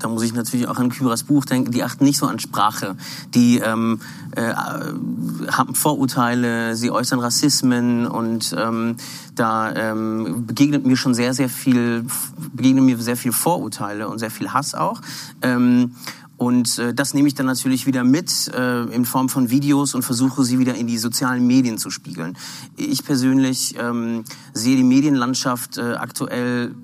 da 0.00 0.08
muss 0.08 0.22
ich 0.22 0.34
natürlich 0.34 0.66
auch 0.66 0.78
an 0.78 0.88
Kyras 0.88 1.22
Buch 1.22 1.44
denken, 1.44 1.70
die 1.70 1.84
achten 1.84 2.04
nicht 2.04 2.18
so 2.18 2.26
an 2.26 2.38
Sprache. 2.38 2.96
Die 3.34 3.58
ähm, 3.58 4.00
äh, 4.34 4.52
haben 4.52 5.74
Vorurteile, 5.74 6.74
sie 6.74 6.90
äußern 6.90 7.20
Rassismen 7.20 8.06
und 8.06 8.54
ähm, 8.58 8.96
da 9.34 9.72
ähm, 9.74 10.44
begegnet 10.46 10.84
mir 10.86 10.96
schon 10.96 11.14
sehr, 11.14 11.34
sehr 11.34 11.48
viel, 11.48 12.04
begegnen 12.52 12.84
mir 12.84 12.98
sehr 12.98 13.16
viel 13.16 13.32
Vorurteile 13.32 14.08
und 14.08 14.18
sehr 14.18 14.30
viel 14.30 14.52
Hass 14.52 14.74
auch. 14.74 15.00
Ähm, 15.42 15.94
und 16.40 16.78
äh, 16.78 16.94
das 16.94 17.12
nehme 17.12 17.28
ich 17.28 17.34
dann 17.34 17.44
natürlich 17.44 17.84
wieder 17.84 18.02
mit 18.02 18.48
äh, 18.54 18.84
in 18.84 19.04
Form 19.04 19.28
von 19.28 19.50
Videos 19.50 19.94
und 19.94 20.02
versuche 20.02 20.42
sie 20.42 20.58
wieder 20.58 20.74
in 20.74 20.86
die 20.86 20.96
sozialen 20.96 21.46
Medien 21.46 21.76
zu 21.76 21.90
spiegeln. 21.90 22.38
Ich 22.76 23.04
persönlich 23.04 23.74
ähm, 23.78 24.24
sehe 24.54 24.74
die 24.74 24.82
Medienlandschaft 24.82 25.76
äh, 25.76 25.92
aktuell 25.96 26.74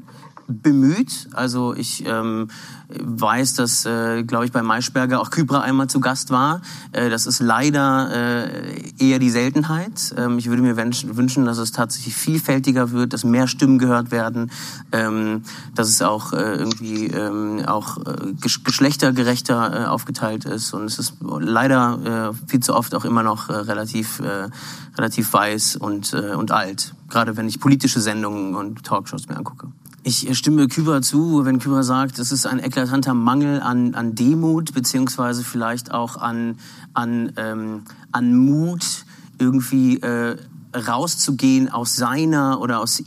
bemüht. 0.49 1.29
Also 1.33 1.75
ich 1.75 2.05
ähm, 2.07 2.49
weiß, 2.89 3.55
dass, 3.55 3.85
äh, 3.85 4.23
glaube 4.23 4.45
ich, 4.45 4.53
bei 4.53 4.63
Maischberger 4.63 5.21
auch 5.21 5.31
Kybra 5.31 5.61
einmal 5.61 5.89
zu 5.89 6.01
Gast 6.01 6.31
war. 6.31 6.61
Äh, 6.93 7.11
das 7.11 7.27
ist 7.27 7.41
leider 7.41 8.11
äh, 8.13 8.93
eher 8.99 9.19
die 9.19 9.31
Seltenheit. 9.31 10.15
Ähm, 10.17 10.39
ich 10.39 10.49
würde 10.49 10.63
mir 10.63 10.77
wünschen, 10.77 11.45
dass 11.45 11.59
es 11.59 11.73
tatsächlich 11.73 12.15
vielfältiger 12.15 12.93
wird, 12.93 13.13
dass 13.13 13.25
mehr 13.25 13.49
Stimmen 13.49 13.79
gehört 13.79 14.11
werden, 14.11 14.51
ähm, 14.93 15.43
dass 15.75 15.89
es 15.89 16.03
auch 16.03 16.33
äh, 16.33 16.57
irgendwie 16.57 17.07
ähm, 17.07 17.65
auch 17.67 17.99
äh, 17.99 18.33
geschlechtergerechter 18.41 19.85
äh, 19.85 19.87
aufgeteilt 19.87 20.45
ist. 20.45 20.73
Und 20.73 20.85
es 20.85 20.99
ist 20.99 21.15
leider 21.21 22.33
äh, 22.35 22.49
viel 22.49 22.61
zu 22.61 22.75
oft 22.75 22.95
auch 22.95 23.05
immer 23.05 23.23
noch 23.23 23.49
äh, 23.49 23.55
relativ, 23.55 24.21
äh, 24.21 24.49
relativ 24.97 25.33
weiß 25.33 25.77
und, 25.77 26.13
äh, 26.13 26.35
und 26.35 26.53
alt. 26.53 26.95
Gerade 27.09 27.37
wenn 27.37 27.49
ich 27.49 27.61
politische 27.61 28.01
Sendungen 28.01 28.55
und 28.55 28.85
Talkshows 28.85 29.29
mir 29.29 29.37
angucke. 29.37 29.69
Ich 30.09 30.39
stimme 30.39 30.69
Küber 30.69 31.03
zu, 31.03 31.45
wenn 31.45 31.59
Küber 31.59 31.83
sagt, 31.83 32.21
es 32.21 32.31
ist 32.31 32.47
ein 32.47 32.61
eklatanter 32.61 33.13
Mangel 33.13 33.61
an, 33.61 33.97
an 33.97 34.15
Demut, 34.15 34.73
beziehungsweise 34.73 35.43
vielleicht 35.43 35.91
auch 35.91 36.17
an, 36.17 36.61
an, 36.95 37.33
ähm, 37.37 37.83
an 38.13 38.37
Mut, 38.37 39.05
irgendwie 39.41 39.97
äh, 39.97 40.37
rauszugehen 40.75 41.71
aus 41.71 41.97
seiner 41.97 42.61
oder 42.61 42.81
aus, 42.81 43.03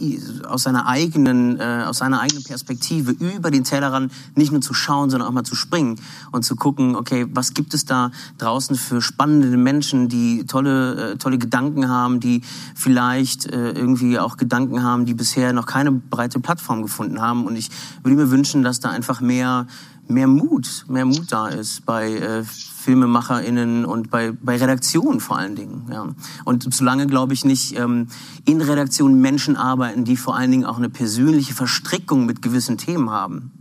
aus 0.47 0.63
seiner 0.63 0.87
eigenen, 0.87 1.59
äh, 1.59 1.83
aus 1.87 1.99
seiner 1.99 2.21
eigenen 2.21 2.43
Perspektive 2.43 3.11
über 3.11 3.51
den 3.51 3.63
Tellerrand 3.63 4.11
nicht 4.35 4.51
nur 4.51 4.61
zu 4.61 4.73
schauen, 4.73 5.09
sondern 5.09 5.27
auch 5.29 5.33
mal 5.33 5.43
zu 5.43 5.55
springen 5.55 5.99
und 6.31 6.43
zu 6.43 6.55
gucken, 6.55 6.95
okay, 6.95 7.27
was 7.31 7.53
gibt 7.53 7.73
es 7.73 7.85
da 7.85 8.11
draußen 8.37 8.75
für 8.75 9.01
spannende 9.01 9.55
Menschen, 9.57 10.09
die 10.09 10.45
tolle, 10.45 11.11
äh, 11.11 11.17
tolle 11.17 11.37
Gedanken 11.37 11.89
haben, 11.89 12.19
die 12.19 12.41
vielleicht 12.75 13.45
äh, 13.45 13.71
irgendwie 13.71 14.19
auch 14.19 14.37
Gedanken 14.37 14.83
haben, 14.83 15.05
die 15.05 15.13
bisher 15.13 15.53
noch 15.53 15.65
keine 15.65 15.91
breite 15.91 16.39
Plattform 16.39 16.81
gefunden 16.81 17.21
haben. 17.21 17.45
Und 17.45 17.55
ich 17.55 17.69
würde 18.03 18.15
mir 18.15 18.31
wünschen, 18.31 18.63
dass 18.63 18.79
da 18.79 18.89
einfach 18.89 19.21
mehr 19.21 19.67
mehr 20.09 20.27
Mut, 20.27 20.85
mehr 20.89 21.05
Mut 21.05 21.31
da 21.31 21.47
ist 21.47 21.85
bei 21.85 22.13
äh, 22.13 22.43
FilmemacherInnen 22.43 23.85
und 23.85 24.09
bei, 24.09 24.31
bei 24.31 24.57
Redaktionen 24.57 25.19
vor 25.19 25.37
allen 25.37 25.55
Dingen. 25.55 25.87
Ja. 25.91 26.07
Und 26.45 26.73
solange, 26.73 27.07
glaube 27.07 27.33
ich, 27.33 27.45
nicht 27.45 27.77
ähm, 27.77 28.07
in 28.45 28.61
Redaktionen 28.61 29.21
Menschen 29.21 29.55
arbeiten, 29.55 30.05
die 30.05 30.17
vor 30.17 30.35
allen 30.35 30.51
Dingen 30.51 30.65
auch 30.65 30.77
eine 30.77 30.89
persönliche 30.89 31.53
Verstrickung 31.53 32.25
mit 32.25 32.41
gewissen 32.41 32.77
Themen 32.77 33.11
haben, 33.11 33.51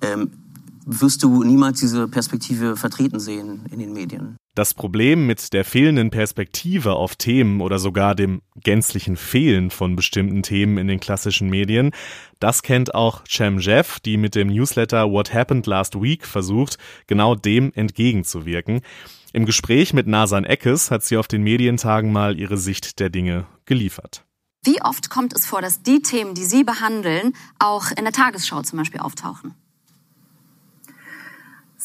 ähm, 0.00 0.30
wirst 0.84 1.22
du 1.22 1.42
niemals 1.42 1.80
diese 1.80 2.08
Perspektive 2.08 2.76
vertreten 2.76 3.18
sehen 3.18 3.66
in 3.70 3.78
den 3.78 3.92
Medien. 3.92 4.36
Das 4.54 4.72
Problem 4.72 5.26
mit 5.26 5.52
der 5.52 5.64
fehlenden 5.64 6.10
Perspektive 6.10 6.94
auf 6.94 7.16
Themen 7.16 7.60
oder 7.60 7.78
sogar 7.78 8.14
dem 8.14 8.40
gänzlichen 8.62 9.16
Fehlen 9.16 9.70
von 9.70 9.96
bestimmten 9.96 10.42
Themen 10.42 10.78
in 10.78 10.86
den 10.86 11.00
klassischen 11.00 11.50
Medien, 11.50 11.90
das 12.38 12.62
kennt 12.62 12.94
auch 12.94 13.24
Cem 13.26 13.58
Jeff, 13.58 13.98
die 13.98 14.16
mit 14.16 14.34
dem 14.34 14.48
Newsletter 14.48 15.10
What 15.10 15.34
Happened 15.34 15.66
Last 15.66 16.00
Week 16.00 16.24
versucht, 16.24 16.78
genau 17.06 17.34
dem 17.34 17.72
entgegenzuwirken. 17.74 18.82
Im 19.32 19.46
Gespräch 19.46 19.92
mit 19.92 20.06
Nasan 20.06 20.44
Eckes 20.44 20.92
hat 20.92 21.02
sie 21.02 21.16
auf 21.16 21.26
den 21.26 21.42
Medientagen 21.42 22.12
mal 22.12 22.38
ihre 22.38 22.56
Sicht 22.56 23.00
der 23.00 23.10
Dinge 23.10 23.46
geliefert. 23.64 24.24
Wie 24.64 24.80
oft 24.80 25.10
kommt 25.10 25.34
es 25.34 25.44
vor, 25.44 25.60
dass 25.60 25.82
die 25.82 26.00
Themen, 26.00 26.34
die 26.34 26.44
Sie 26.44 26.64
behandeln, 26.64 27.34
auch 27.58 27.90
in 27.90 28.04
der 28.04 28.12
Tagesschau 28.12 28.62
zum 28.62 28.78
Beispiel 28.78 29.00
auftauchen? 29.00 29.54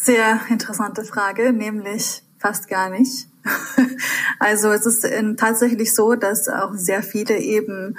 Sehr 0.02 0.40
interessante 0.50 1.04
Frage, 1.04 1.52
nämlich 1.52 2.24
fast 2.38 2.68
gar 2.68 2.90
nicht. 2.90 3.28
Also 4.42 4.70
es 4.70 4.86
ist 4.86 5.04
ähm, 5.04 5.36
tatsächlich 5.36 5.94
so, 5.94 6.16
dass 6.16 6.48
auch 6.48 6.74
sehr 6.74 7.04
viele 7.04 7.38
eben 7.40 7.98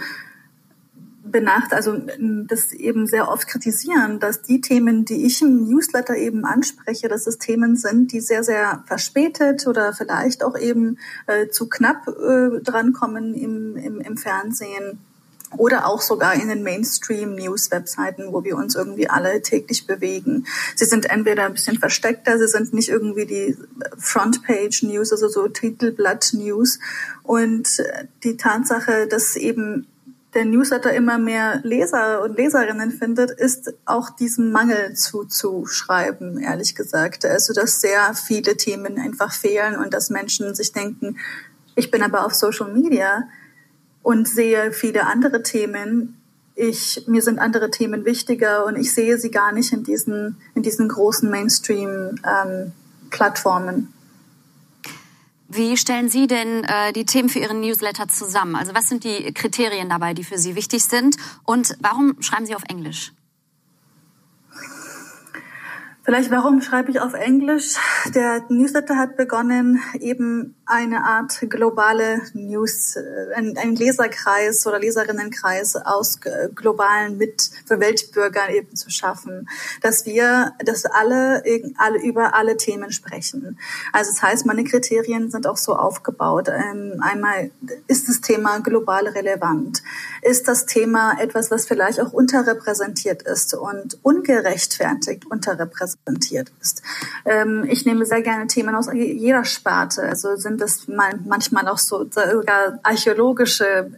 benacht, 1.23 1.75
also 1.75 2.01
das 2.47 2.73
eben 2.73 3.07
sehr 3.07 3.29
oft 3.29 3.47
kritisieren, 3.47 4.21
dass 4.21 4.41
die 4.41 4.63
Themen, 4.63 5.05
die 5.05 5.27
ich 5.27 5.43
im 5.43 5.69
Newsletter 5.69 6.17
eben 6.17 6.47
anspreche, 6.47 7.09
dass 7.09 7.27
es 7.27 7.37
Themen 7.37 7.77
sind, 7.77 8.13
die 8.13 8.21
sehr, 8.21 8.43
sehr 8.43 8.83
verspätet 8.87 9.67
oder 9.67 9.93
vielleicht 9.93 10.43
auch 10.43 10.59
eben 10.59 10.99
äh, 11.27 11.49
zu 11.49 11.69
knapp 11.69 12.09
äh, 12.09 12.61
drankommen 12.63 13.35
im, 13.35 13.77
im, 13.77 14.01
im 14.01 14.17
Fernsehen 14.17 14.99
oder 15.57 15.87
auch 15.87 16.01
sogar 16.01 16.35
in 16.35 16.49
den 16.49 16.63
Mainstream-News-Webseiten, 16.63 18.33
wo 18.33 18.45
wir 18.45 18.57
uns 18.57 18.75
irgendwie 18.75 19.09
alle 19.09 19.43
täglich 19.43 19.87
bewegen. 19.87 20.47
Sie 20.77 20.85
sind 20.85 21.11
entweder 21.11 21.45
ein 21.45 21.55
bisschen 21.55 21.79
versteckter, 21.79 22.39
sie 22.39 22.49
sind 22.49 22.73
nicht 22.73 22.89
irgendwie 22.89 23.27
die 23.27 23.57
Frontpage-News, 23.99 25.13
also 25.13 25.29
so 25.29 25.49
Titelblatt-News. 25.49 26.79
Und 27.23 27.83
die 28.23 28.37
Tatsache, 28.37 29.07
dass 29.09 29.37
eben 29.37 29.87
der 30.35 30.45
Newsletter 30.45 30.93
immer 30.93 31.19
mehr 31.19 31.61
Leser 31.65 32.23
und 32.23 32.37
Leserinnen 32.37 32.93
findet, 32.93 33.33
ist 33.33 33.75
auch 33.85 34.11
diesem 34.11 34.53
Mangel 34.53 34.95
zuzuschreiben, 34.95 36.39
ehrlich 36.39 36.77
gesagt. 36.77 37.25
Also, 37.25 37.53
dass 37.53 37.81
sehr 37.81 38.15
viele 38.15 38.57
Themen 38.57 38.99
einfach 38.99 39.33
fehlen 39.33 39.77
und 39.77 39.93
dass 39.93 40.11
Menschen 40.11 40.55
sich 40.55 40.73
denken, 40.73 41.19
ich 41.75 41.91
bin 41.91 42.03
aber 42.03 42.25
auf 42.25 42.35
Social 42.35 42.73
Media 42.73 43.25
und 44.03 44.29
sehe 44.29 44.73
viele 44.73 45.07
andere 45.07 45.43
Themen. 45.43 46.21
Ich, 46.55 47.05
mir 47.07 47.23
sind 47.23 47.39
andere 47.39 47.71
Themen 47.71 48.05
wichtiger 48.05 48.67
und 48.67 48.77
ich 48.77 48.93
sehe 48.93 49.17
sie 49.19 49.31
gar 49.31 49.53
nicht 49.53 49.73
in 49.73 49.85
diesen, 49.85 50.37
in 50.55 50.63
diesen 50.63 50.89
großen 50.89 51.31
Mainstream-Plattformen. 51.31 53.77
Ähm, 53.77 53.89
wie 55.53 55.77
stellen 55.77 56.09
Sie 56.09 56.29
denn 56.29 56.63
äh, 56.63 56.93
die 56.93 57.05
Themen 57.05 57.29
für 57.29 57.41
Ihren 57.41 57.61
Newsletter 57.61 58.07
zusammen? 58.07 58.55
Also 58.55 58.73
was 58.73 58.89
sind 58.89 59.03
die 59.03 59.35
Kriterien 59.35 59.89
dabei, 59.89 60.15
die 60.15 60.23
für 60.23 60.39
Sie 60.39 60.55
wichtig 60.55 60.85
sind? 60.85 61.17
Und 61.45 61.77
warum 61.81 62.23
schreiben 62.23 62.47
Sie 62.47 62.55
auf 62.55 62.63
Englisch? 62.69 63.13
Vielleicht, 66.05 66.31
warum 66.31 66.63
schreibe 66.63 66.93
ich 66.93 67.01
auf 67.01 67.15
Englisch? 67.15 67.75
Der 68.15 68.45
Newsletter 68.49 68.97
hat 68.97 69.17
begonnen, 69.17 69.83
eben 69.99 70.55
eine 70.71 71.05
Art 71.05 71.39
globale 71.49 72.23
News, 72.35 72.97
äh, 72.97 73.35
ein, 73.35 73.77
Leserkreis 73.77 74.67
oder 74.67 74.79
Leserinnenkreis 74.79 75.77
aus 75.77 76.19
globalen 76.55 77.17
mit 77.17 77.51
für 77.67 77.81
Weltbürgern 77.81 78.51
eben 78.51 78.77
zu 78.77 78.91
schaffen, 78.91 79.49
dass 79.81 80.07
wir, 80.07 80.53
dass 80.65 80.85
alle, 80.87 81.43
alle 81.77 82.03
über 82.03 82.35
alle 82.35 82.57
Themen 82.57 82.93
sprechen. 82.93 83.59
Also 83.93 84.11
das 84.11 84.23
heißt, 84.23 84.47
meine 84.47 84.65
Kriterien 84.65 85.31
sind 85.31 85.47
auch 85.47 85.57
so 85.57 85.75
aufgebaut. 85.75 86.49
Ähm, 86.49 87.01
einmal 87.01 87.51
ist 87.87 88.09
das 88.09 88.21
Thema 88.21 88.61
global 88.61 89.07
relevant, 89.09 89.83
ist 90.23 90.49
das 90.49 90.67
Thema 90.67 91.19
etwas, 91.21 91.51
was 91.51 91.67
vielleicht 91.67 92.01
auch 92.01 92.13
unterrepräsentiert 92.13 93.23
ist 93.23 93.55
und 93.55 93.99
ungerechtfertigt 94.03 95.27
unterrepräsentiert 95.27 95.81
repräsentiert 96.11 96.53
ist. 96.61 96.83
Ähm, 97.25 97.65
ich 97.69 97.87
nehme 97.87 98.05
sehr 98.05 98.23
gerne 98.23 98.47
Themen 98.47 98.75
aus 98.75 98.89
jeder 98.93 99.45
Sparte. 99.45 100.03
Also 100.03 100.37
sind 100.37 100.60
es 100.63 100.89
manchmal 100.89 101.69
auch 101.69 101.79
so 101.79 102.05
sogar 102.11 102.79
archäologische 102.83 103.93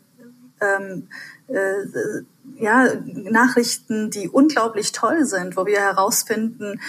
ähm, 0.60 1.08
äh, 1.48 2.22
ja, 2.56 2.88
Nachrichten, 3.04 4.10
die 4.10 4.28
unglaublich 4.28 4.92
toll 4.92 5.24
sind, 5.24 5.56
wo 5.56 5.66
wir 5.66 5.80
herausfinden, 5.80 6.80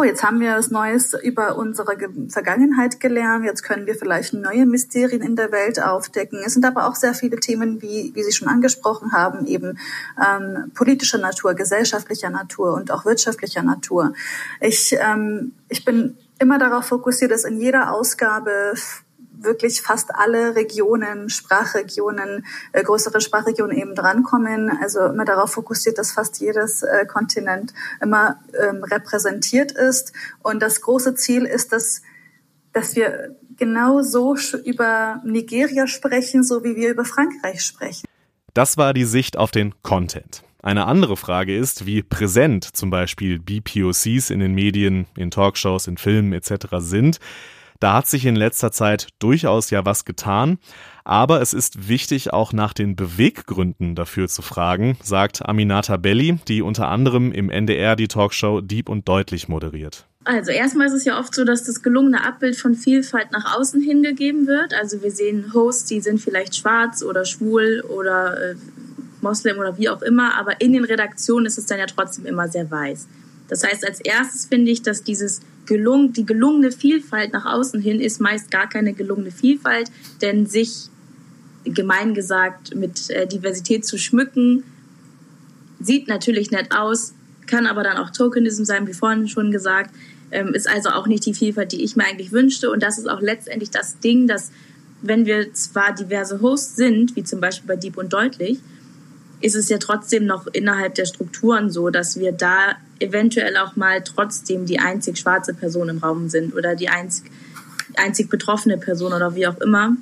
oh, 0.00 0.04
jetzt 0.04 0.22
haben 0.22 0.40
wir 0.40 0.56
was 0.56 0.70
Neues 0.70 1.14
über 1.22 1.56
unsere 1.56 1.94
Vergangenheit 2.28 3.00
gelernt, 3.00 3.44
jetzt 3.44 3.62
können 3.62 3.86
wir 3.86 3.94
vielleicht 3.94 4.32
neue 4.32 4.64
Mysterien 4.64 5.20
in 5.20 5.36
der 5.36 5.52
Welt 5.52 5.82
aufdecken. 5.82 6.40
Es 6.44 6.54
sind 6.54 6.64
aber 6.64 6.86
auch 6.88 6.94
sehr 6.94 7.12
viele 7.12 7.36
Themen, 7.36 7.82
wie, 7.82 8.12
wie 8.14 8.22
Sie 8.22 8.32
schon 8.32 8.48
angesprochen 8.48 9.12
haben, 9.12 9.46
eben 9.46 9.78
ähm, 10.18 10.72
politischer 10.74 11.18
Natur, 11.18 11.54
gesellschaftlicher 11.54 12.30
Natur 12.30 12.72
und 12.74 12.90
auch 12.90 13.04
wirtschaftlicher 13.04 13.62
Natur. 13.62 14.14
Ich, 14.60 14.96
ähm, 14.98 15.52
ich 15.68 15.84
bin 15.84 16.16
immer 16.38 16.58
darauf 16.58 16.86
fokussiert, 16.86 17.30
dass 17.30 17.44
in 17.44 17.60
jeder 17.60 17.92
Ausgabe 17.92 18.72
wirklich 19.42 19.82
fast 19.82 20.14
alle 20.14 20.54
Regionen, 20.54 21.28
Sprachregionen, 21.28 22.44
äh, 22.72 22.82
größere 22.82 23.20
Sprachregionen 23.20 23.76
eben 23.76 23.94
drankommen. 23.94 24.70
Also 24.82 25.06
immer 25.06 25.24
darauf 25.24 25.52
fokussiert, 25.52 25.98
dass 25.98 26.12
fast 26.12 26.40
jedes 26.40 26.82
äh, 26.82 27.06
Kontinent 27.06 27.72
immer 28.00 28.40
ähm, 28.60 28.84
repräsentiert 28.84 29.72
ist. 29.72 30.12
Und 30.42 30.60
das 30.62 30.80
große 30.80 31.14
Ziel 31.14 31.44
ist, 31.44 31.72
dass, 31.72 32.02
dass 32.72 32.96
wir 32.96 33.36
genau 33.56 34.02
so 34.02 34.36
über 34.64 35.20
Nigeria 35.24 35.86
sprechen, 35.86 36.42
so 36.42 36.64
wie 36.64 36.76
wir 36.76 36.90
über 36.90 37.04
Frankreich 37.04 37.62
sprechen. 37.62 38.06
Das 38.54 38.76
war 38.76 38.94
die 38.94 39.04
Sicht 39.04 39.36
auf 39.36 39.50
den 39.50 39.80
Content. 39.82 40.42
Eine 40.62 40.86
andere 40.86 41.16
Frage 41.16 41.56
ist, 41.56 41.86
wie 41.86 42.02
präsent 42.02 42.64
zum 42.76 42.90
Beispiel 42.90 43.38
BPOCs 43.38 44.28
in 44.30 44.40
den 44.40 44.54
Medien, 44.54 45.06
in 45.16 45.30
Talkshows, 45.30 45.86
in 45.86 45.96
Filmen 45.96 46.32
etc. 46.34 46.66
sind. 46.78 47.18
Da 47.80 47.94
hat 47.94 48.06
sich 48.06 48.26
in 48.26 48.36
letzter 48.36 48.72
Zeit 48.72 49.08
durchaus 49.18 49.70
ja 49.70 49.86
was 49.86 50.04
getan. 50.04 50.58
Aber 51.02 51.40
es 51.40 51.54
ist 51.54 51.88
wichtig, 51.88 52.32
auch 52.32 52.52
nach 52.52 52.74
den 52.74 52.94
Beweggründen 52.94 53.94
dafür 53.94 54.28
zu 54.28 54.42
fragen, 54.42 54.98
sagt 55.02 55.44
Aminata 55.48 55.96
Belli, 55.96 56.38
die 56.46 56.60
unter 56.60 56.88
anderem 56.88 57.32
im 57.32 57.50
NDR 57.50 57.96
die 57.96 58.06
Talkshow 58.06 58.60
Deep 58.60 58.88
und 58.90 59.08
Deutlich 59.08 59.48
moderiert. 59.48 60.06
Also 60.24 60.50
erstmal 60.50 60.88
ist 60.88 60.92
es 60.92 61.04
ja 61.06 61.18
oft 61.18 61.34
so, 61.34 61.44
dass 61.44 61.64
das 61.64 61.82
gelungene 61.82 62.26
Abbild 62.26 62.54
von 62.54 62.74
Vielfalt 62.74 63.32
nach 63.32 63.56
außen 63.58 63.80
hingegeben 63.80 64.46
wird. 64.46 64.74
Also 64.74 65.02
wir 65.02 65.10
sehen 65.10 65.54
Hosts, 65.54 65.86
die 65.86 66.00
sind 66.00 66.20
vielleicht 66.20 66.54
schwarz 66.56 67.02
oder 67.02 67.24
schwul 67.24 67.82
oder 67.88 68.50
äh, 68.50 68.54
Moslem 69.22 69.58
oder 69.58 69.78
wie 69.78 69.88
auch 69.88 70.02
immer, 70.02 70.34
aber 70.38 70.60
in 70.60 70.74
den 70.74 70.84
Redaktionen 70.84 71.46
ist 71.46 71.56
es 71.56 71.64
dann 71.64 71.78
ja 71.78 71.86
trotzdem 71.86 72.26
immer 72.26 72.48
sehr 72.48 72.70
weiß. 72.70 73.08
Das 73.48 73.64
heißt, 73.64 73.86
als 73.86 74.00
erstes 74.00 74.46
finde 74.46 74.70
ich, 74.70 74.82
dass 74.82 75.02
dieses 75.02 75.40
gelungen, 75.70 76.12
die 76.12 76.26
gelungene 76.26 76.72
Vielfalt 76.72 77.32
nach 77.32 77.46
außen 77.46 77.80
hin 77.80 78.00
ist 78.00 78.20
meist 78.20 78.50
gar 78.50 78.68
keine 78.68 78.92
gelungene 78.92 79.30
Vielfalt, 79.30 79.88
denn 80.20 80.46
sich 80.46 80.88
gemein 81.62 82.12
gesagt 82.12 82.74
mit 82.74 83.08
äh, 83.10 83.28
Diversität 83.28 83.86
zu 83.86 83.96
schmücken, 83.96 84.64
sieht 85.78 86.08
natürlich 86.08 86.50
nett 86.50 86.72
aus, 86.76 87.14
kann 87.46 87.68
aber 87.68 87.84
dann 87.84 87.98
auch 87.98 88.10
Tokenism 88.10 88.64
sein, 88.64 88.88
wie 88.88 88.92
vorhin 88.92 89.28
schon 89.28 89.52
gesagt, 89.52 89.94
ähm, 90.32 90.54
ist 90.54 90.68
also 90.68 90.90
auch 90.90 91.06
nicht 91.06 91.24
die 91.24 91.34
Vielfalt, 91.34 91.70
die 91.70 91.84
ich 91.84 91.94
mir 91.94 92.04
eigentlich 92.04 92.32
wünschte. 92.32 92.68
Und 92.68 92.82
das 92.82 92.98
ist 92.98 93.08
auch 93.08 93.20
letztendlich 93.20 93.70
das 93.70 94.00
Ding, 94.00 94.26
dass 94.26 94.50
wenn 95.02 95.24
wir 95.24 95.52
zwar 95.54 95.94
diverse 95.94 96.40
Hosts 96.40 96.74
sind, 96.74 97.14
wie 97.14 97.22
zum 97.22 97.40
Beispiel 97.40 97.68
bei 97.68 97.76
Deep 97.76 97.96
und 97.96 98.12
Deutlich, 98.12 98.58
ist 99.40 99.54
es 99.54 99.68
ja 99.68 99.78
trotzdem 99.78 100.26
noch 100.26 100.46
innerhalb 100.48 100.94
der 100.94 101.06
Strukturen 101.06 101.70
so, 101.70 101.90
dass 101.90 102.18
wir 102.18 102.32
da 102.32 102.76
eventuell 102.98 103.56
auch 103.56 103.76
mal 103.76 104.02
trotzdem 104.02 104.66
die 104.66 104.78
einzig 104.78 105.18
schwarze 105.18 105.54
Person 105.54 105.88
im 105.88 105.98
Raum 105.98 106.28
sind 106.28 106.54
oder 106.54 106.74
die 106.74 106.88
einzig, 106.88 107.30
einzig 107.96 108.28
betroffene 108.28 108.78
Person 108.78 109.12
oder 109.12 109.34
wie 109.34 109.46
auch 109.46 109.58
immer. 109.58 109.96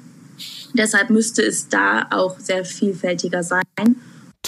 Deshalb 0.75 1.11
müsste 1.11 1.43
es 1.43 1.69
da 1.69 2.07
auch 2.11 2.39
sehr 2.39 2.65
vielfältiger 2.65 3.43
sein. 3.43 3.97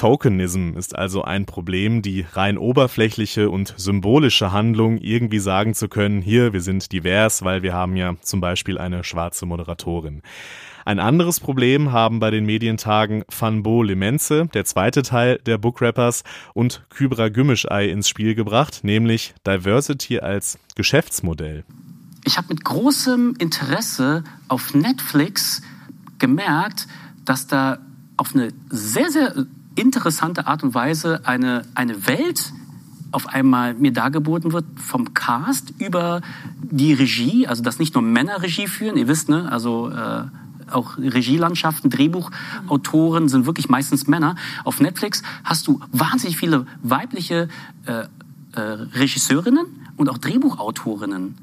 Tokenism 0.01 0.73
ist 0.79 0.97
also 0.97 1.25
ein 1.25 1.45
Problem, 1.45 2.01
die 2.01 2.25
rein 2.33 2.57
oberflächliche 2.57 3.51
und 3.51 3.75
symbolische 3.77 4.51
Handlung 4.51 4.97
irgendwie 4.97 5.41
sagen 5.41 5.75
zu 5.75 5.89
können, 5.91 6.23
hier, 6.23 6.55
wir 6.55 6.63
sind 6.63 6.91
divers, 6.91 7.45
weil 7.45 7.63
wir 7.63 7.75
haben 7.75 7.97
ja 7.97 8.15
zum 8.23 8.41
Beispiel 8.41 8.79
eine 8.79 9.05
schwarze 9.05 9.45
Moderatorin. 9.45 10.23
Ein 10.87 11.01
anderes 11.01 11.39
Problem 11.39 11.93
haben 11.93 12.19
bei 12.19 12.31
den 12.31 12.47
Medientagen 12.47 13.25
Fanbo 13.29 13.83
Lemenze, 13.83 14.47
der 14.55 14.65
zweite 14.65 15.03
Teil 15.03 15.39
der 15.45 15.59
Bookrappers, 15.59 16.25
und 16.55 16.83
Kybra 16.89 17.29
Gümüşay 17.29 17.91
ins 17.91 18.09
Spiel 18.09 18.35
gebracht, 18.35 18.83
nämlich 18.83 19.35
Diversity 19.47 20.21
als 20.21 20.59
Geschäftsmodell. 20.77 21.65
Ich 22.25 22.39
habe 22.39 22.49
mit 22.49 22.65
großem 22.65 23.35
Interesse 23.39 24.25
auf 24.49 24.73
Netflix 24.73 25.61
gemerkt, 26.19 26.87
dass 27.27 27.47
da 27.47 27.81
auf 28.17 28.35
eine 28.35 28.49
sehr, 28.71 29.11
sehr 29.11 29.35
interessante 29.75 30.47
Art 30.47 30.63
und 30.63 30.75
Weise 30.75 31.21
eine, 31.25 31.63
eine 31.75 32.07
Welt 32.07 32.53
auf 33.13 33.27
einmal 33.29 33.75
mir 33.75 33.93
dargeboten 33.93 34.53
wird 34.53 34.65
vom 34.77 35.15
Cast 35.15 35.75
über 35.79 36.21
die 36.63 36.93
Regie, 36.93 37.47
also 37.47 37.63
dass 37.63 37.79
nicht 37.79 37.95
nur 37.95 38.03
Männer 38.03 38.43
Regie 38.43 38.69
führen, 38.69 38.97
ihr 38.97 39.09
wisst, 39.09 39.29
ne, 39.29 39.51
also 39.51 39.91
äh, 39.91 40.23
auch 40.71 40.97
Regielandschaften, 40.99 41.91
Drehbuchautoren 41.91 43.29
sind 43.29 43.47
wirklich 43.47 43.69
meistens 43.69 44.07
Männer. 44.07 44.37
Auf 44.65 44.81
Netflix 44.81 45.23
hast 45.43 45.67
du 45.67 45.81
wahnsinnig 45.91 46.37
viele 46.37 46.67
weibliche 46.83 47.49
äh, 47.87 48.05
äh, 48.53 48.61
Regisseurinnen 48.61 49.67
und 49.97 50.09
auch 50.09 50.19
Drehbuchautorinnen. 50.19 51.37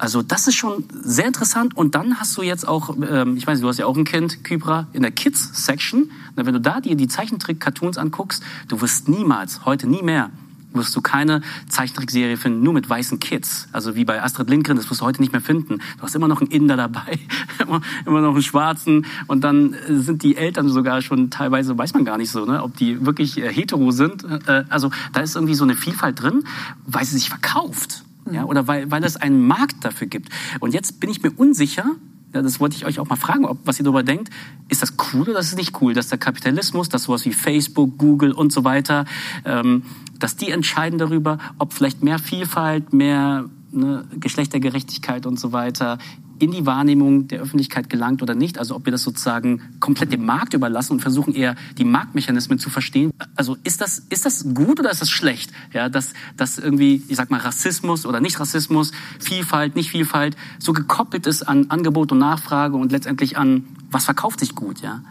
Also 0.00 0.22
das 0.22 0.48
ist 0.48 0.54
schon 0.54 0.84
sehr 1.02 1.26
interessant. 1.26 1.76
Und 1.76 1.94
dann 1.94 2.18
hast 2.18 2.36
du 2.38 2.42
jetzt 2.42 2.66
auch, 2.66 2.96
ähm, 3.06 3.36
ich 3.36 3.46
weiß, 3.46 3.60
du 3.60 3.68
hast 3.68 3.78
ja 3.78 3.84
auch 3.84 3.96
ein 3.96 4.04
Kind, 4.04 4.44
Kybra, 4.44 4.86
in 4.94 5.02
der 5.02 5.10
Kids-Section. 5.10 6.10
Wenn 6.36 6.46
du 6.46 6.60
da 6.60 6.80
dir 6.80 6.96
die 6.96 7.06
Zeichentrick-Cartoons 7.06 7.98
anguckst, 7.98 8.42
du 8.68 8.80
wirst 8.80 9.10
niemals, 9.10 9.66
heute 9.66 9.86
nie 9.86 10.02
mehr, 10.02 10.30
wirst 10.72 10.96
du 10.96 11.02
keine 11.02 11.42
Zeichentrickserie 11.68 12.38
finden, 12.38 12.62
nur 12.62 12.72
mit 12.72 12.88
weißen 12.88 13.20
Kids. 13.20 13.68
Also 13.72 13.94
wie 13.94 14.06
bei 14.06 14.22
Astrid 14.22 14.48
Lindgren, 14.48 14.78
das 14.78 14.88
wirst 14.88 15.02
du 15.02 15.04
heute 15.04 15.20
nicht 15.20 15.32
mehr 15.32 15.42
finden. 15.42 15.80
Du 15.98 16.02
hast 16.02 16.14
immer 16.14 16.28
noch 16.28 16.40
einen 16.40 16.50
Inder 16.50 16.78
dabei, 16.78 17.18
immer, 17.58 17.82
immer 18.06 18.22
noch 18.22 18.32
einen 18.32 18.42
Schwarzen 18.42 19.04
und 19.26 19.42
dann 19.42 19.74
äh, 19.74 19.96
sind 19.96 20.22
die 20.22 20.36
Eltern 20.36 20.70
sogar 20.70 21.02
schon 21.02 21.28
teilweise, 21.28 21.76
weiß 21.76 21.92
man 21.92 22.06
gar 22.06 22.16
nicht 22.16 22.30
so, 22.30 22.46
ne, 22.46 22.62
ob 22.62 22.74
die 22.74 23.04
wirklich 23.04 23.36
äh, 23.36 23.52
hetero 23.52 23.90
sind. 23.90 24.24
Äh, 24.46 24.64
also 24.70 24.90
da 25.12 25.20
ist 25.20 25.34
irgendwie 25.34 25.54
so 25.56 25.64
eine 25.64 25.74
Vielfalt 25.74 26.22
drin, 26.22 26.44
weil 26.86 27.04
sie 27.04 27.18
sich 27.18 27.28
verkauft. 27.28 28.04
Ja, 28.30 28.44
oder 28.44 28.66
weil, 28.66 28.90
weil 28.90 29.02
es 29.04 29.16
einen 29.16 29.46
Markt 29.46 29.84
dafür 29.84 30.06
gibt. 30.06 30.28
Und 30.60 30.74
jetzt 30.74 31.00
bin 31.00 31.10
ich 31.10 31.22
mir 31.22 31.30
unsicher, 31.32 31.84
ja, 32.32 32.42
das 32.42 32.60
wollte 32.60 32.76
ich 32.76 32.86
euch 32.86 33.00
auch 33.00 33.08
mal 33.08 33.16
fragen, 33.16 33.44
ob, 33.44 33.58
was 33.64 33.78
ihr 33.80 33.84
darüber 33.84 34.02
denkt. 34.02 34.30
Ist 34.68 34.82
das 34.82 34.94
cool 35.12 35.28
oder 35.28 35.40
ist 35.40 35.48
es 35.48 35.56
nicht 35.56 35.80
cool, 35.80 35.94
dass 35.94 36.08
der 36.08 36.18
Kapitalismus, 36.18 36.88
dass 36.88 37.04
sowas 37.04 37.24
wie 37.24 37.32
Facebook, 37.32 37.98
Google 37.98 38.32
und 38.32 38.52
so 38.52 38.62
weiter, 38.62 39.04
ähm, 39.44 39.82
dass 40.18 40.36
die 40.36 40.50
entscheiden 40.50 40.98
darüber, 40.98 41.38
ob 41.58 41.72
vielleicht 41.72 42.04
mehr 42.04 42.18
Vielfalt, 42.18 42.92
mehr 42.92 43.46
ne, 43.72 44.04
Geschlechtergerechtigkeit 44.18 45.26
und 45.26 45.40
so 45.40 45.52
weiter 45.52 45.98
in 46.40 46.50
die 46.50 46.66
Wahrnehmung 46.66 47.28
der 47.28 47.40
Öffentlichkeit 47.40 47.90
gelangt 47.90 48.22
oder 48.22 48.34
nicht. 48.34 48.58
Also 48.58 48.74
ob 48.74 48.86
wir 48.86 48.90
das 48.90 49.02
sozusagen 49.02 49.76
komplett 49.78 50.12
dem 50.12 50.24
Markt 50.24 50.54
überlassen 50.54 50.94
und 50.94 51.00
versuchen 51.00 51.34
eher 51.34 51.54
die 51.78 51.84
Marktmechanismen 51.84 52.58
zu 52.58 52.70
verstehen. 52.70 53.12
Also 53.36 53.56
ist 53.62 53.80
das, 53.80 54.00
ist 54.10 54.24
das 54.24 54.54
gut 54.54 54.80
oder 54.80 54.90
ist 54.90 55.02
das 55.02 55.10
schlecht? 55.10 55.52
Ja, 55.72 55.88
dass, 55.88 56.14
dass 56.36 56.58
irgendwie, 56.58 57.02
ich 57.08 57.16
sag 57.16 57.30
mal, 57.30 57.40
Rassismus 57.40 58.06
oder 58.06 58.20
Nicht-Rassismus, 58.20 58.92
Vielfalt, 59.18 59.76
Nicht-Vielfalt 59.76 60.36
so 60.58 60.72
gekoppelt 60.72 61.26
ist 61.26 61.42
an 61.42 61.66
Angebot 61.68 62.10
und 62.10 62.18
Nachfrage 62.18 62.76
und 62.76 62.90
letztendlich 62.90 63.36
an, 63.36 63.64
was 63.90 64.06
verkauft 64.06 64.40
sich 64.40 64.54
gut, 64.54 64.80
ja? 64.80 65.02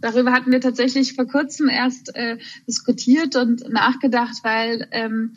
Darüber 0.00 0.32
hatten 0.32 0.52
wir 0.52 0.60
tatsächlich 0.60 1.14
vor 1.14 1.26
kurzem 1.26 1.68
erst 1.68 2.14
äh, 2.14 2.36
diskutiert 2.68 3.36
und 3.36 3.66
nachgedacht, 3.70 4.40
weil 4.42 4.86
ähm, 4.90 5.32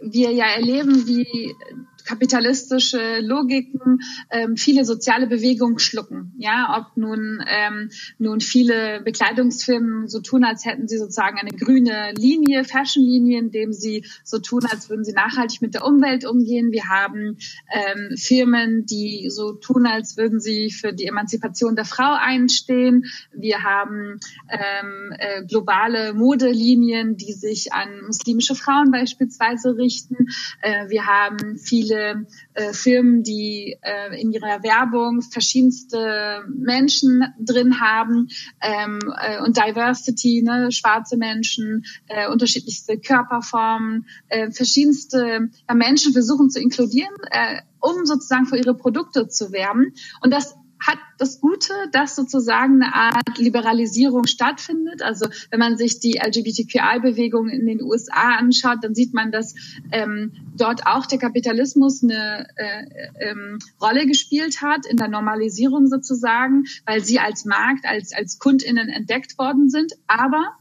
wir 0.00 0.32
ja 0.32 0.44
erleben, 0.44 1.06
wie 1.06 1.54
kapitalistische 2.04 3.20
Logiken 3.20 4.00
ähm, 4.30 4.56
viele 4.56 4.84
soziale 4.84 5.26
Bewegungen 5.26 5.78
schlucken. 5.78 6.34
Ja, 6.38 6.76
ob 6.78 6.96
nun 6.96 7.42
ähm, 7.46 7.90
nun 8.18 8.40
viele 8.40 9.00
Bekleidungsfirmen 9.02 10.08
so 10.08 10.20
tun, 10.20 10.44
als 10.44 10.64
hätten 10.64 10.88
sie 10.88 10.98
sozusagen 10.98 11.38
eine 11.38 11.50
grüne 11.50 12.12
Linie, 12.16 12.64
Fashionlinie, 12.64 13.38
indem 13.38 13.72
sie 13.72 14.04
so 14.24 14.38
tun, 14.38 14.62
als 14.70 14.88
würden 14.90 15.04
sie 15.04 15.12
nachhaltig 15.12 15.62
mit 15.62 15.74
der 15.74 15.84
Umwelt 15.84 16.24
umgehen. 16.24 16.72
Wir 16.72 16.84
haben 16.88 17.38
ähm, 17.72 18.16
Firmen, 18.16 18.86
die 18.86 19.28
so 19.30 19.52
tun, 19.52 19.86
als 19.86 20.16
würden 20.16 20.40
sie 20.40 20.70
für 20.70 20.92
die 20.92 21.06
Emanzipation 21.06 21.76
der 21.76 21.84
Frau 21.84 22.14
einstehen. 22.18 23.04
Wir 23.32 23.62
haben 23.62 24.20
ähm, 24.48 25.14
äh, 25.18 25.44
globale 25.46 26.14
Modelinien, 26.14 27.16
die 27.16 27.32
sich 27.32 27.72
an 27.72 28.02
muslimische 28.06 28.54
Frauen 28.54 28.90
beispielsweise 28.90 29.76
richten. 29.76 30.28
Äh, 30.60 30.88
wir 30.88 31.06
haben 31.06 31.58
viele 31.58 31.91
viele 31.92 32.26
äh, 32.54 32.72
Firmen, 32.72 33.22
die 33.22 33.76
äh, 33.82 34.20
in 34.20 34.32
ihrer 34.32 34.62
Werbung 34.62 35.22
verschiedenste 35.22 36.42
Menschen 36.48 37.24
drin 37.38 37.80
haben 37.80 38.28
ähm, 38.60 38.98
äh, 39.20 39.40
und 39.42 39.56
Diversity, 39.56 40.42
ne, 40.42 40.72
schwarze 40.72 41.16
Menschen, 41.16 41.84
äh, 42.08 42.28
unterschiedlichste 42.28 42.98
Körperformen, 42.98 44.06
äh, 44.28 44.50
verschiedenste 44.50 45.50
ja, 45.68 45.74
Menschen 45.74 46.12
versuchen 46.12 46.50
zu 46.50 46.60
inkludieren, 46.60 47.14
äh, 47.30 47.58
um 47.80 48.06
sozusagen 48.06 48.46
für 48.46 48.56
ihre 48.56 48.74
Produkte 48.74 49.28
zu 49.28 49.52
werben. 49.52 49.92
Und 50.22 50.32
das 50.32 50.56
hat 50.86 50.98
das 51.18 51.40
Gute, 51.40 51.72
dass 51.92 52.16
sozusagen 52.16 52.82
eine 52.82 52.94
Art 52.94 53.38
Liberalisierung 53.38 54.26
stattfindet. 54.26 55.02
Also 55.02 55.26
wenn 55.50 55.60
man 55.60 55.76
sich 55.76 56.00
die 56.00 56.18
LGBTQI-Bewegung 56.18 57.48
in 57.48 57.66
den 57.66 57.82
USA 57.82 58.36
anschaut, 58.36 58.78
dann 58.82 58.94
sieht 58.94 59.14
man, 59.14 59.30
dass 59.30 59.54
ähm, 59.92 60.32
dort 60.56 60.86
auch 60.86 61.06
der 61.06 61.18
Kapitalismus 61.18 62.02
eine 62.02 62.48
äh, 62.56 62.84
ähm, 63.20 63.58
Rolle 63.80 64.06
gespielt 64.06 64.60
hat 64.60 64.84
in 64.86 64.96
der 64.96 65.08
Normalisierung 65.08 65.86
sozusagen, 65.86 66.64
weil 66.84 67.04
sie 67.04 67.20
als 67.20 67.44
Markt, 67.44 67.84
als, 67.84 68.12
als 68.12 68.38
KundInnen 68.40 68.88
entdeckt 68.88 69.38
worden 69.38 69.70
sind. 69.70 69.92
Aber 70.08 70.56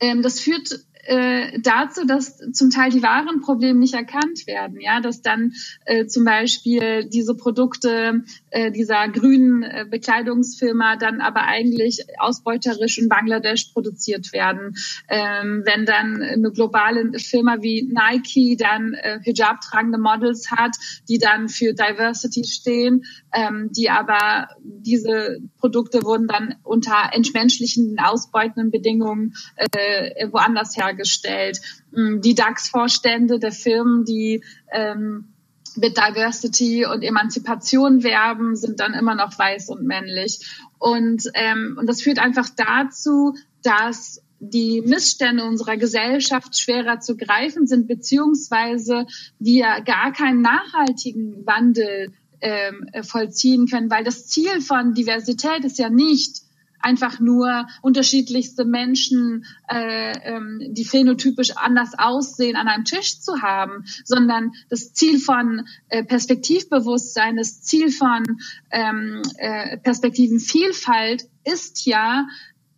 ähm, 0.00 0.22
das 0.22 0.40
führt 0.40 0.84
äh, 1.04 1.58
dazu, 1.60 2.06
dass 2.06 2.38
zum 2.52 2.70
Teil 2.70 2.90
die 2.90 3.02
wahren 3.02 3.40
Probleme 3.40 3.78
nicht 3.78 3.94
erkannt 3.94 4.46
werden, 4.46 4.80
ja, 4.80 5.00
dass 5.00 5.22
dann 5.22 5.52
äh, 5.86 6.06
zum 6.06 6.24
Beispiel 6.24 7.08
diese 7.08 7.34
Produkte 7.34 8.24
äh, 8.50 8.70
dieser 8.70 9.08
grünen 9.08 9.62
äh, 9.62 9.86
Bekleidungsfirma 9.88 10.96
dann 10.96 11.20
aber 11.20 11.44
eigentlich 11.44 12.04
ausbeuterisch 12.18 12.98
in 12.98 13.08
Bangladesch 13.08 13.70
produziert 13.72 14.32
werden. 14.32 14.74
Ähm, 15.08 15.62
wenn 15.64 15.86
dann 15.86 16.22
eine 16.22 16.50
globale 16.50 17.18
Firma 17.18 17.56
wie 17.60 17.82
Nike 17.82 18.56
dann 18.56 18.94
äh, 18.94 19.20
Hijab 19.22 19.60
tragende 19.60 19.98
Models 19.98 20.50
hat, 20.50 20.76
die 21.08 21.18
dann 21.18 21.48
für 21.48 21.72
Diversity 21.72 22.44
stehen, 22.44 23.04
ähm, 23.32 23.70
die 23.72 23.90
aber 23.90 24.48
diese 24.62 25.38
Produkte 25.58 26.02
wurden 26.02 26.26
dann 26.26 26.56
unter 26.62 27.10
entmenschlichen, 27.12 27.98
ausbeutenden 27.98 28.70
Bedingungen 28.70 29.34
äh, 29.56 30.28
woanders 30.30 30.76
hergestellt. 30.76 30.89
Mm, 30.92 32.20
die 32.20 32.34
DAX-Vorstände 32.34 33.38
der 33.38 33.52
Firmen, 33.52 34.04
die 34.04 34.42
ähm, 34.72 35.32
mit 35.76 35.96
Diversity 35.96 36.86
und 36.86 37.02
Emanzipation 37.02 38.02
werben, 38.02 38.56
sind 38.56 38.80
dann 38.80 38.94
immer 38.94 39.14
noch 39.14 39.38
weiß 39.38 39.68
und 39.68 39.82
männlich. 39.82 40.40
Und, 40.78 41.24
ähm, 41.34 41.76
und 41.78 41.86
das 41.86 42.02
führt 42.02 42.18
einfach 42.18 42.48
dazu, 42.56 43.34
dass 43.62 44.22
die 44.40 44.80
Missstände 44.80 45.44
unserer 45.44 45.76
Gesellschaft 45.76 46.58
schwerer 46.58 46.98
zu 47.00 47.16
greifen 47.16 47.66
sind, 47.66 47.86
beziehungsweise 47.86 49.06
wir 49.38 49.82
gar 49.84 50.12
keinen 50.12 50.40
nachhaltigen 50.40 51.46
Wandel 51.46 52.12
ähm, 52.40 52.88
vollziehen 53.02 53.66
können, 53.66 53.90
weil 53.90 54.02
das 54.02 54.26
Ziel 54.28 54.62
von 54.62 54.94
Diversität 54.94 55.64
ist 55.64 55.78
ja 55.78 55.90
nicht, 55.90 56.42
einfach 56.80 57.20
nur 57.20 57.66
unterschiedlichste 57.82 58.64
Menschen, 58.64 59.44
äh, 59.68 60.12
ähm, 60.22 60.60
die 60.70 60.84
phänotypisch 60.84 61.56
anders 61.56 61.92
aussehen, 61.98 62.56
an 62.56 62.68
einem 62.68 62.84
Tisch 62.84 63.20
zu 63.20 63.42
haben, 63.42 63.84
sondern 64.04 64.52
das 64.68 64.92
Ziel 64.92 65.18
von 65.18 65.66
äh, 65.88 66.04
Perspektivbewusstsein, 66.04 67.36
das 67.36 67.62
Ziel 67.62 67.90
von 67.90 68.24
ähm, 68.70 69.22
äh, 69.38 69.78
Perspektivenvielfalt 69.78 71.28
ist 71.44 71.86
ja, 71.86 72.26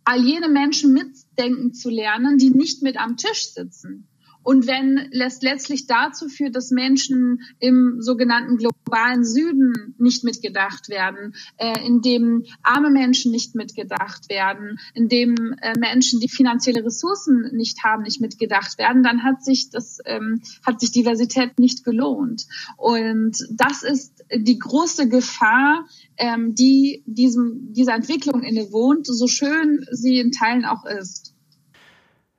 all 0.05 0.21
jene 0.21 0.49
Menschen 0.49 0.93
mitdenken 0.93 1.73
zu 1.73 1.89
lernen, 1.89 2.37
die 2.37 2.49
nicht 2.49 2.81
mit 2.83 2.97
am 2.97 3.17
Tisch 3.17 3.53
sitzen. 3.53 4.07
Und 4.43 4.67
wenn 4.67 5.09
es 5.11 5.41
letztlich 5.41 5.87
dazu 5.87 6.27
führt, 6.27 6.55
dass 6.55 6.69
Menschen 6.69 7.41
im 7.59 7.97
sogenannten 8.01 8.57
globalen 8.57 9.23
Süden 9.23 9.95
nicht 9.97 10.23
mitgedacht 10.23 10.89
werden, 10.89 11.33
äh, 11.57 11.85
in 11.85 12.01
dem 12.01 12.45
arme 12.61 12.89
Menschen 12.89 13.31
nicht 13.31 13.55
mitgedacht 13.55 14.29
werden, 14.29 14.79
in 14.93 15.07
dem 15.07 15.55
äh, 15.61 15.73
Menschen, 15.79 16.19
die 16.19 16.29
finanzielle 16.29 16.85
Ressourcen 16.85 17.51
nicht 17.53 17.83
haben, 17.83 18.03
nicht 18.03 18.21
mitgedacht 18.21 18.77
werden, 18.77 19.01
dann 19.03 19.23
hat 19.23 19.43
sich 19.43 19.69
das, 19.69 19.99
ähm, 20.05 20.41
hat 20.65 20.81
sich 20.81 20.91
Diversität 20.91 21.57
nicht 21.57 21.83
gelohnt. 21.83 22.45
Und 22.77 23.37
das 23.51 23.83
ist 23.83 24.23
die 24.35 24.59
große 24.59 25.07
Gefahr, 25.07 25.85
ähm, 26.17 26.53
die 26.53 27.03
diesem, 27.05 27.73
dieser 27.73 27.95
Entwicklung 27.95 28.43
innewohnt, 28.43 29.07
so 29.07 29.27
schön 29.27 29.85
sie 29.91 30.19
in 30.19 30.31
Teilen 30.31 30.65
auch 30.65 30.85
ist. 30.85 31.32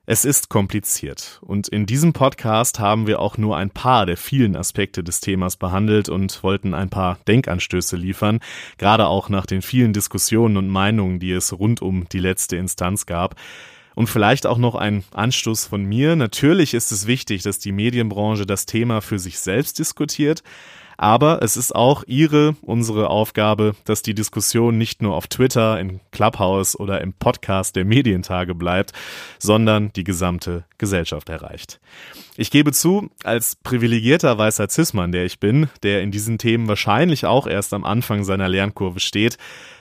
Es 0.07 0.27
ist 0.27 0.51
kompliziert 0.51 1.41
und 1.41 1.67
in 1.69 1.87
diesem 1.87 2.13
Podcast 2.13 2.79
haben 2.79 3.07
wir 3.07 3.21
auch 3.21 3.39
nur 3.39 3.57
ein 3.57 3.71
paar 3.71 4.05
der 4.05 4.19
vielen 4.19 4.55
Aspekte 4.55 5.03
des 5.03 5.21
Themas 5.21 5.57
behandelt 5.57 6.11
und 6.11 6.43
wollten 6.43 6.75
ein 6.75 6.91
paar 6.91 7.17
Denkanstöße 7.27 7.97
liefern, 7.97 8.41
gerade 8.77 9.07
auch 9.07 9.31
nach 9.31 9.47
den 9.47 9.63
vielen 9.63 9.95
Diskussionen 9.95 10.59
und 10.59 10.69
Meinungen, 10.69 11.21
die 11.21 11.33
es 11.33 11.59
rund 11.59 11.81
um 11.81 12.07
die 12.11 12.19
letzte 12.19 12.57
Instanz 12.57 13.07
gab. 13.07 13.37
Und 13.95 14.09
vielleicht 14.09 14.47
auch 14.47 14.59
noch 14.59 14.75
ein 14.75 15.05
Anstoß 15.15 15.67
von 15.67 15.85
mir. 15.85 16.17
Natürlich 16.17 16.75
ist 16.75 16.93
es 16.93 17.07
wichtig, 17.07 17.43
dass 17.43 17.59
die 17.59 17.73
Medienbranche 17.73 18.45
das 18.45 18.67
Thema 18.67 19.01
für 19.01 19.19
sich 19.19 19.39
selbst 19.39 19.79
diskutiert, 19.79 20.43
aber 20.97 21.43
es 21.43 21.57
ist 21.57 21.75
auch 21.75 22.05
Ihre, 22.07 22.57
unsere 22.63 23.09
Aufgabe, 23.11 23.75
dass 23.85 24.03
die 24.03 24.15
Diskussion 24.15 24.79
nicht 24.79 25.03
nur 25.03 25.15
auf 25.15 25.27
Twitter, 25.27 25.79
in 25.81 26.01
Clubhouse 26.13 26.79
oder 26.79 27.01
im 27.01 27.13
Podcast 27.13 27.77
der 27.77 27.85
Medientage 27.85 28.55
bleibt, 28.55 28.93
sondern 29.39 29.93
die 29.95 30.05
gesamte 30.05 30.65
Gesellschaft 30.79 31.29
erreicht. 31.29 31.81
Ich 32.37 32.51
gebe 32.51 32.73
zu, 32.73 33.11
als 33.23 33.57
privilegierter 33.57 34.37
weißer 34.37 34.69
Cis-Mann, 34.69 35.13
der 35.13 35.25
ich 35.25 35.39
bin, 35.39 35.69
der 35.83 36.03
in 36.03 36.11
diesen 36.11 36.39
Themen 36.39 36.67
wahrscheinlich 36.69 37.27
auch 37.27 37.47
erst 37.47 37.73
am 37.75 37.85
Anfang 37.85 38.25
seiner 38.25 38.49
Lernkurve 38.49 39.01
steht, 39.01 39.39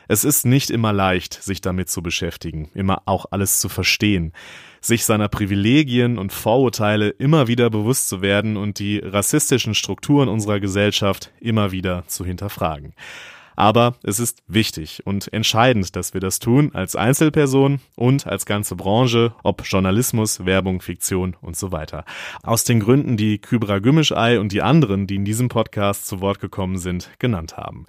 es 0.08 0.24
ist 0.24 0.46
nicht 0.46 0.70
immer 0.70 0.94
leicht, 0.94 1.42
sich 1.42 1.62
damit 1.62 1.90
zu 1.90 2.04
beschäftigen, 2.04 2.70
immer 2.74 3.04
auch 3.06 3.26
alles 3.32 3.60
zu 3.60 3.70
verstehen 3.70 4.34
sich 4.84 5.06
seiner 5.06 5.30
Privilegien 5.30 6.18
und 6.18 6.34
Vorurteile 6.34 7.10
immer 7.10 7.48
wieder 7.48 7.70
bewusst 7.70 8.10
zu 8.10 8.22
werden 8.22 8.58
und 8.58 8.80
die 8.80 9.00
rassistischen 9.00 9.76
Strukturen 9.76 10.28
unserer 10.28 10.60
Gesellschaft 10.60 11.32
immer 11.40 11.72
wieder 11.72 12.04
zu 12.08 12.26
hinterfragen. 12.26 12.94
Aber 13.56 13.96
es 14.04 14.20
ist 14.20 14.44
wichtig 14.48 15.04
und 15.06 15.32
entscheidend, 15.32 15.96
dass 15.96 16.14
wir 16.14 16.22
das 16.22 16.40
tun 16.40 16.72
als 16.74 16.96
Einzelperson 16.96 17.80
und 17.96 18.26
als 18.28 18.46
ganze 18.46 18.76
Branche, 18.76 19.36
ob 19.44 19.64
Journalismus, 19.64 20.46
Werbung, 20.46 20.82
Fiktion 20.82 21.36
und 21.40 21.56
so 21.56 21.72
weiter. 21.72 22.04
Aus 22.42 22.64
den 22.64 22.80
Gründen, 22.80 23.16
die 23.16 23.38
Kybra 23.38 23.80
Gümmischei 23.80 24.40
und 24.40 24.52
die 24.52 24.64
anderen, 24.64 25.08
die 25.08 25.16
in 25.16 25.26
diesem 25.26 25.50
Podcast 25.50 26.08
zu 26.08 26.20
Wort 26.20 26.40
gekommen 26.40 26.78
sind, 26.78 27.12
genannt 27.20 27.56
haben. 27.56 27.86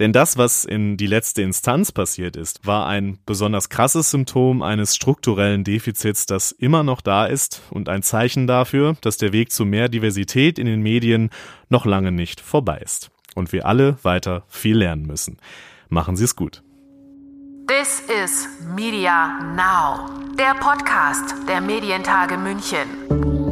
Denn 0.00 0.12
das, 0.12 0.36
was 0.36 0.64
in 0.64 0.96
die 0.96 1.06
letzte 1.06 1.42
Instanz 1.42 1.92
passiert 1.92 2.36
ist, 2.36 2.66
war 2.66 2.86
ein 2.86 3.18
besonders 3.26 3.68
krasses 3.68 4.10
Symptom 4.10 4.62
eines 4.62 4.96
strukturellen 4.96 5.62
Defizits, 5.62 6.26
das 6.26 6.50
immer 6.50 6.82
noch 6.82 7.00
da 7.00 7.26
ist 7.26 7.62
und 7.70 7.88
ein 7.88 8.02
Zeichen 8.02 8.46
dafür, 8.46 8.96
dass 9.02 9.18
der 9.18 9.32
Weg 9.32 9.52
zu 9.52 9.64
mehr 9.64 9.88
Diversität 9.88 10.58
in 10.58 10.66
den 10.66 10.82
Medien 10.82 11.30
noch 11.68 11.86
lange 11.86 12.10
nicht 12.10 12.40
vorbei 12.40 12.78
ist. 12.78 13.10
Und 13.36 13.52
wir 13.52 13.66
alle 13.66 13.98
weiter 14.02 14.44
viel 14.48 14.78
lernen 14.78 15.06
müssen. 15.06 15.38
Machen 15.88 16.16
Sie 16.16 16.24
es 16.24 16.34
gut. 16.34 16.62
This 17.66 18.02
is 18.22 18.48
Media 18.74 19.40
Now, 19.54 20.10
der 20.36 20.54
Podcast 20.60 21.34
der 21.48 21.60
Medientage 21.60 22.36
München. 22.36 23.43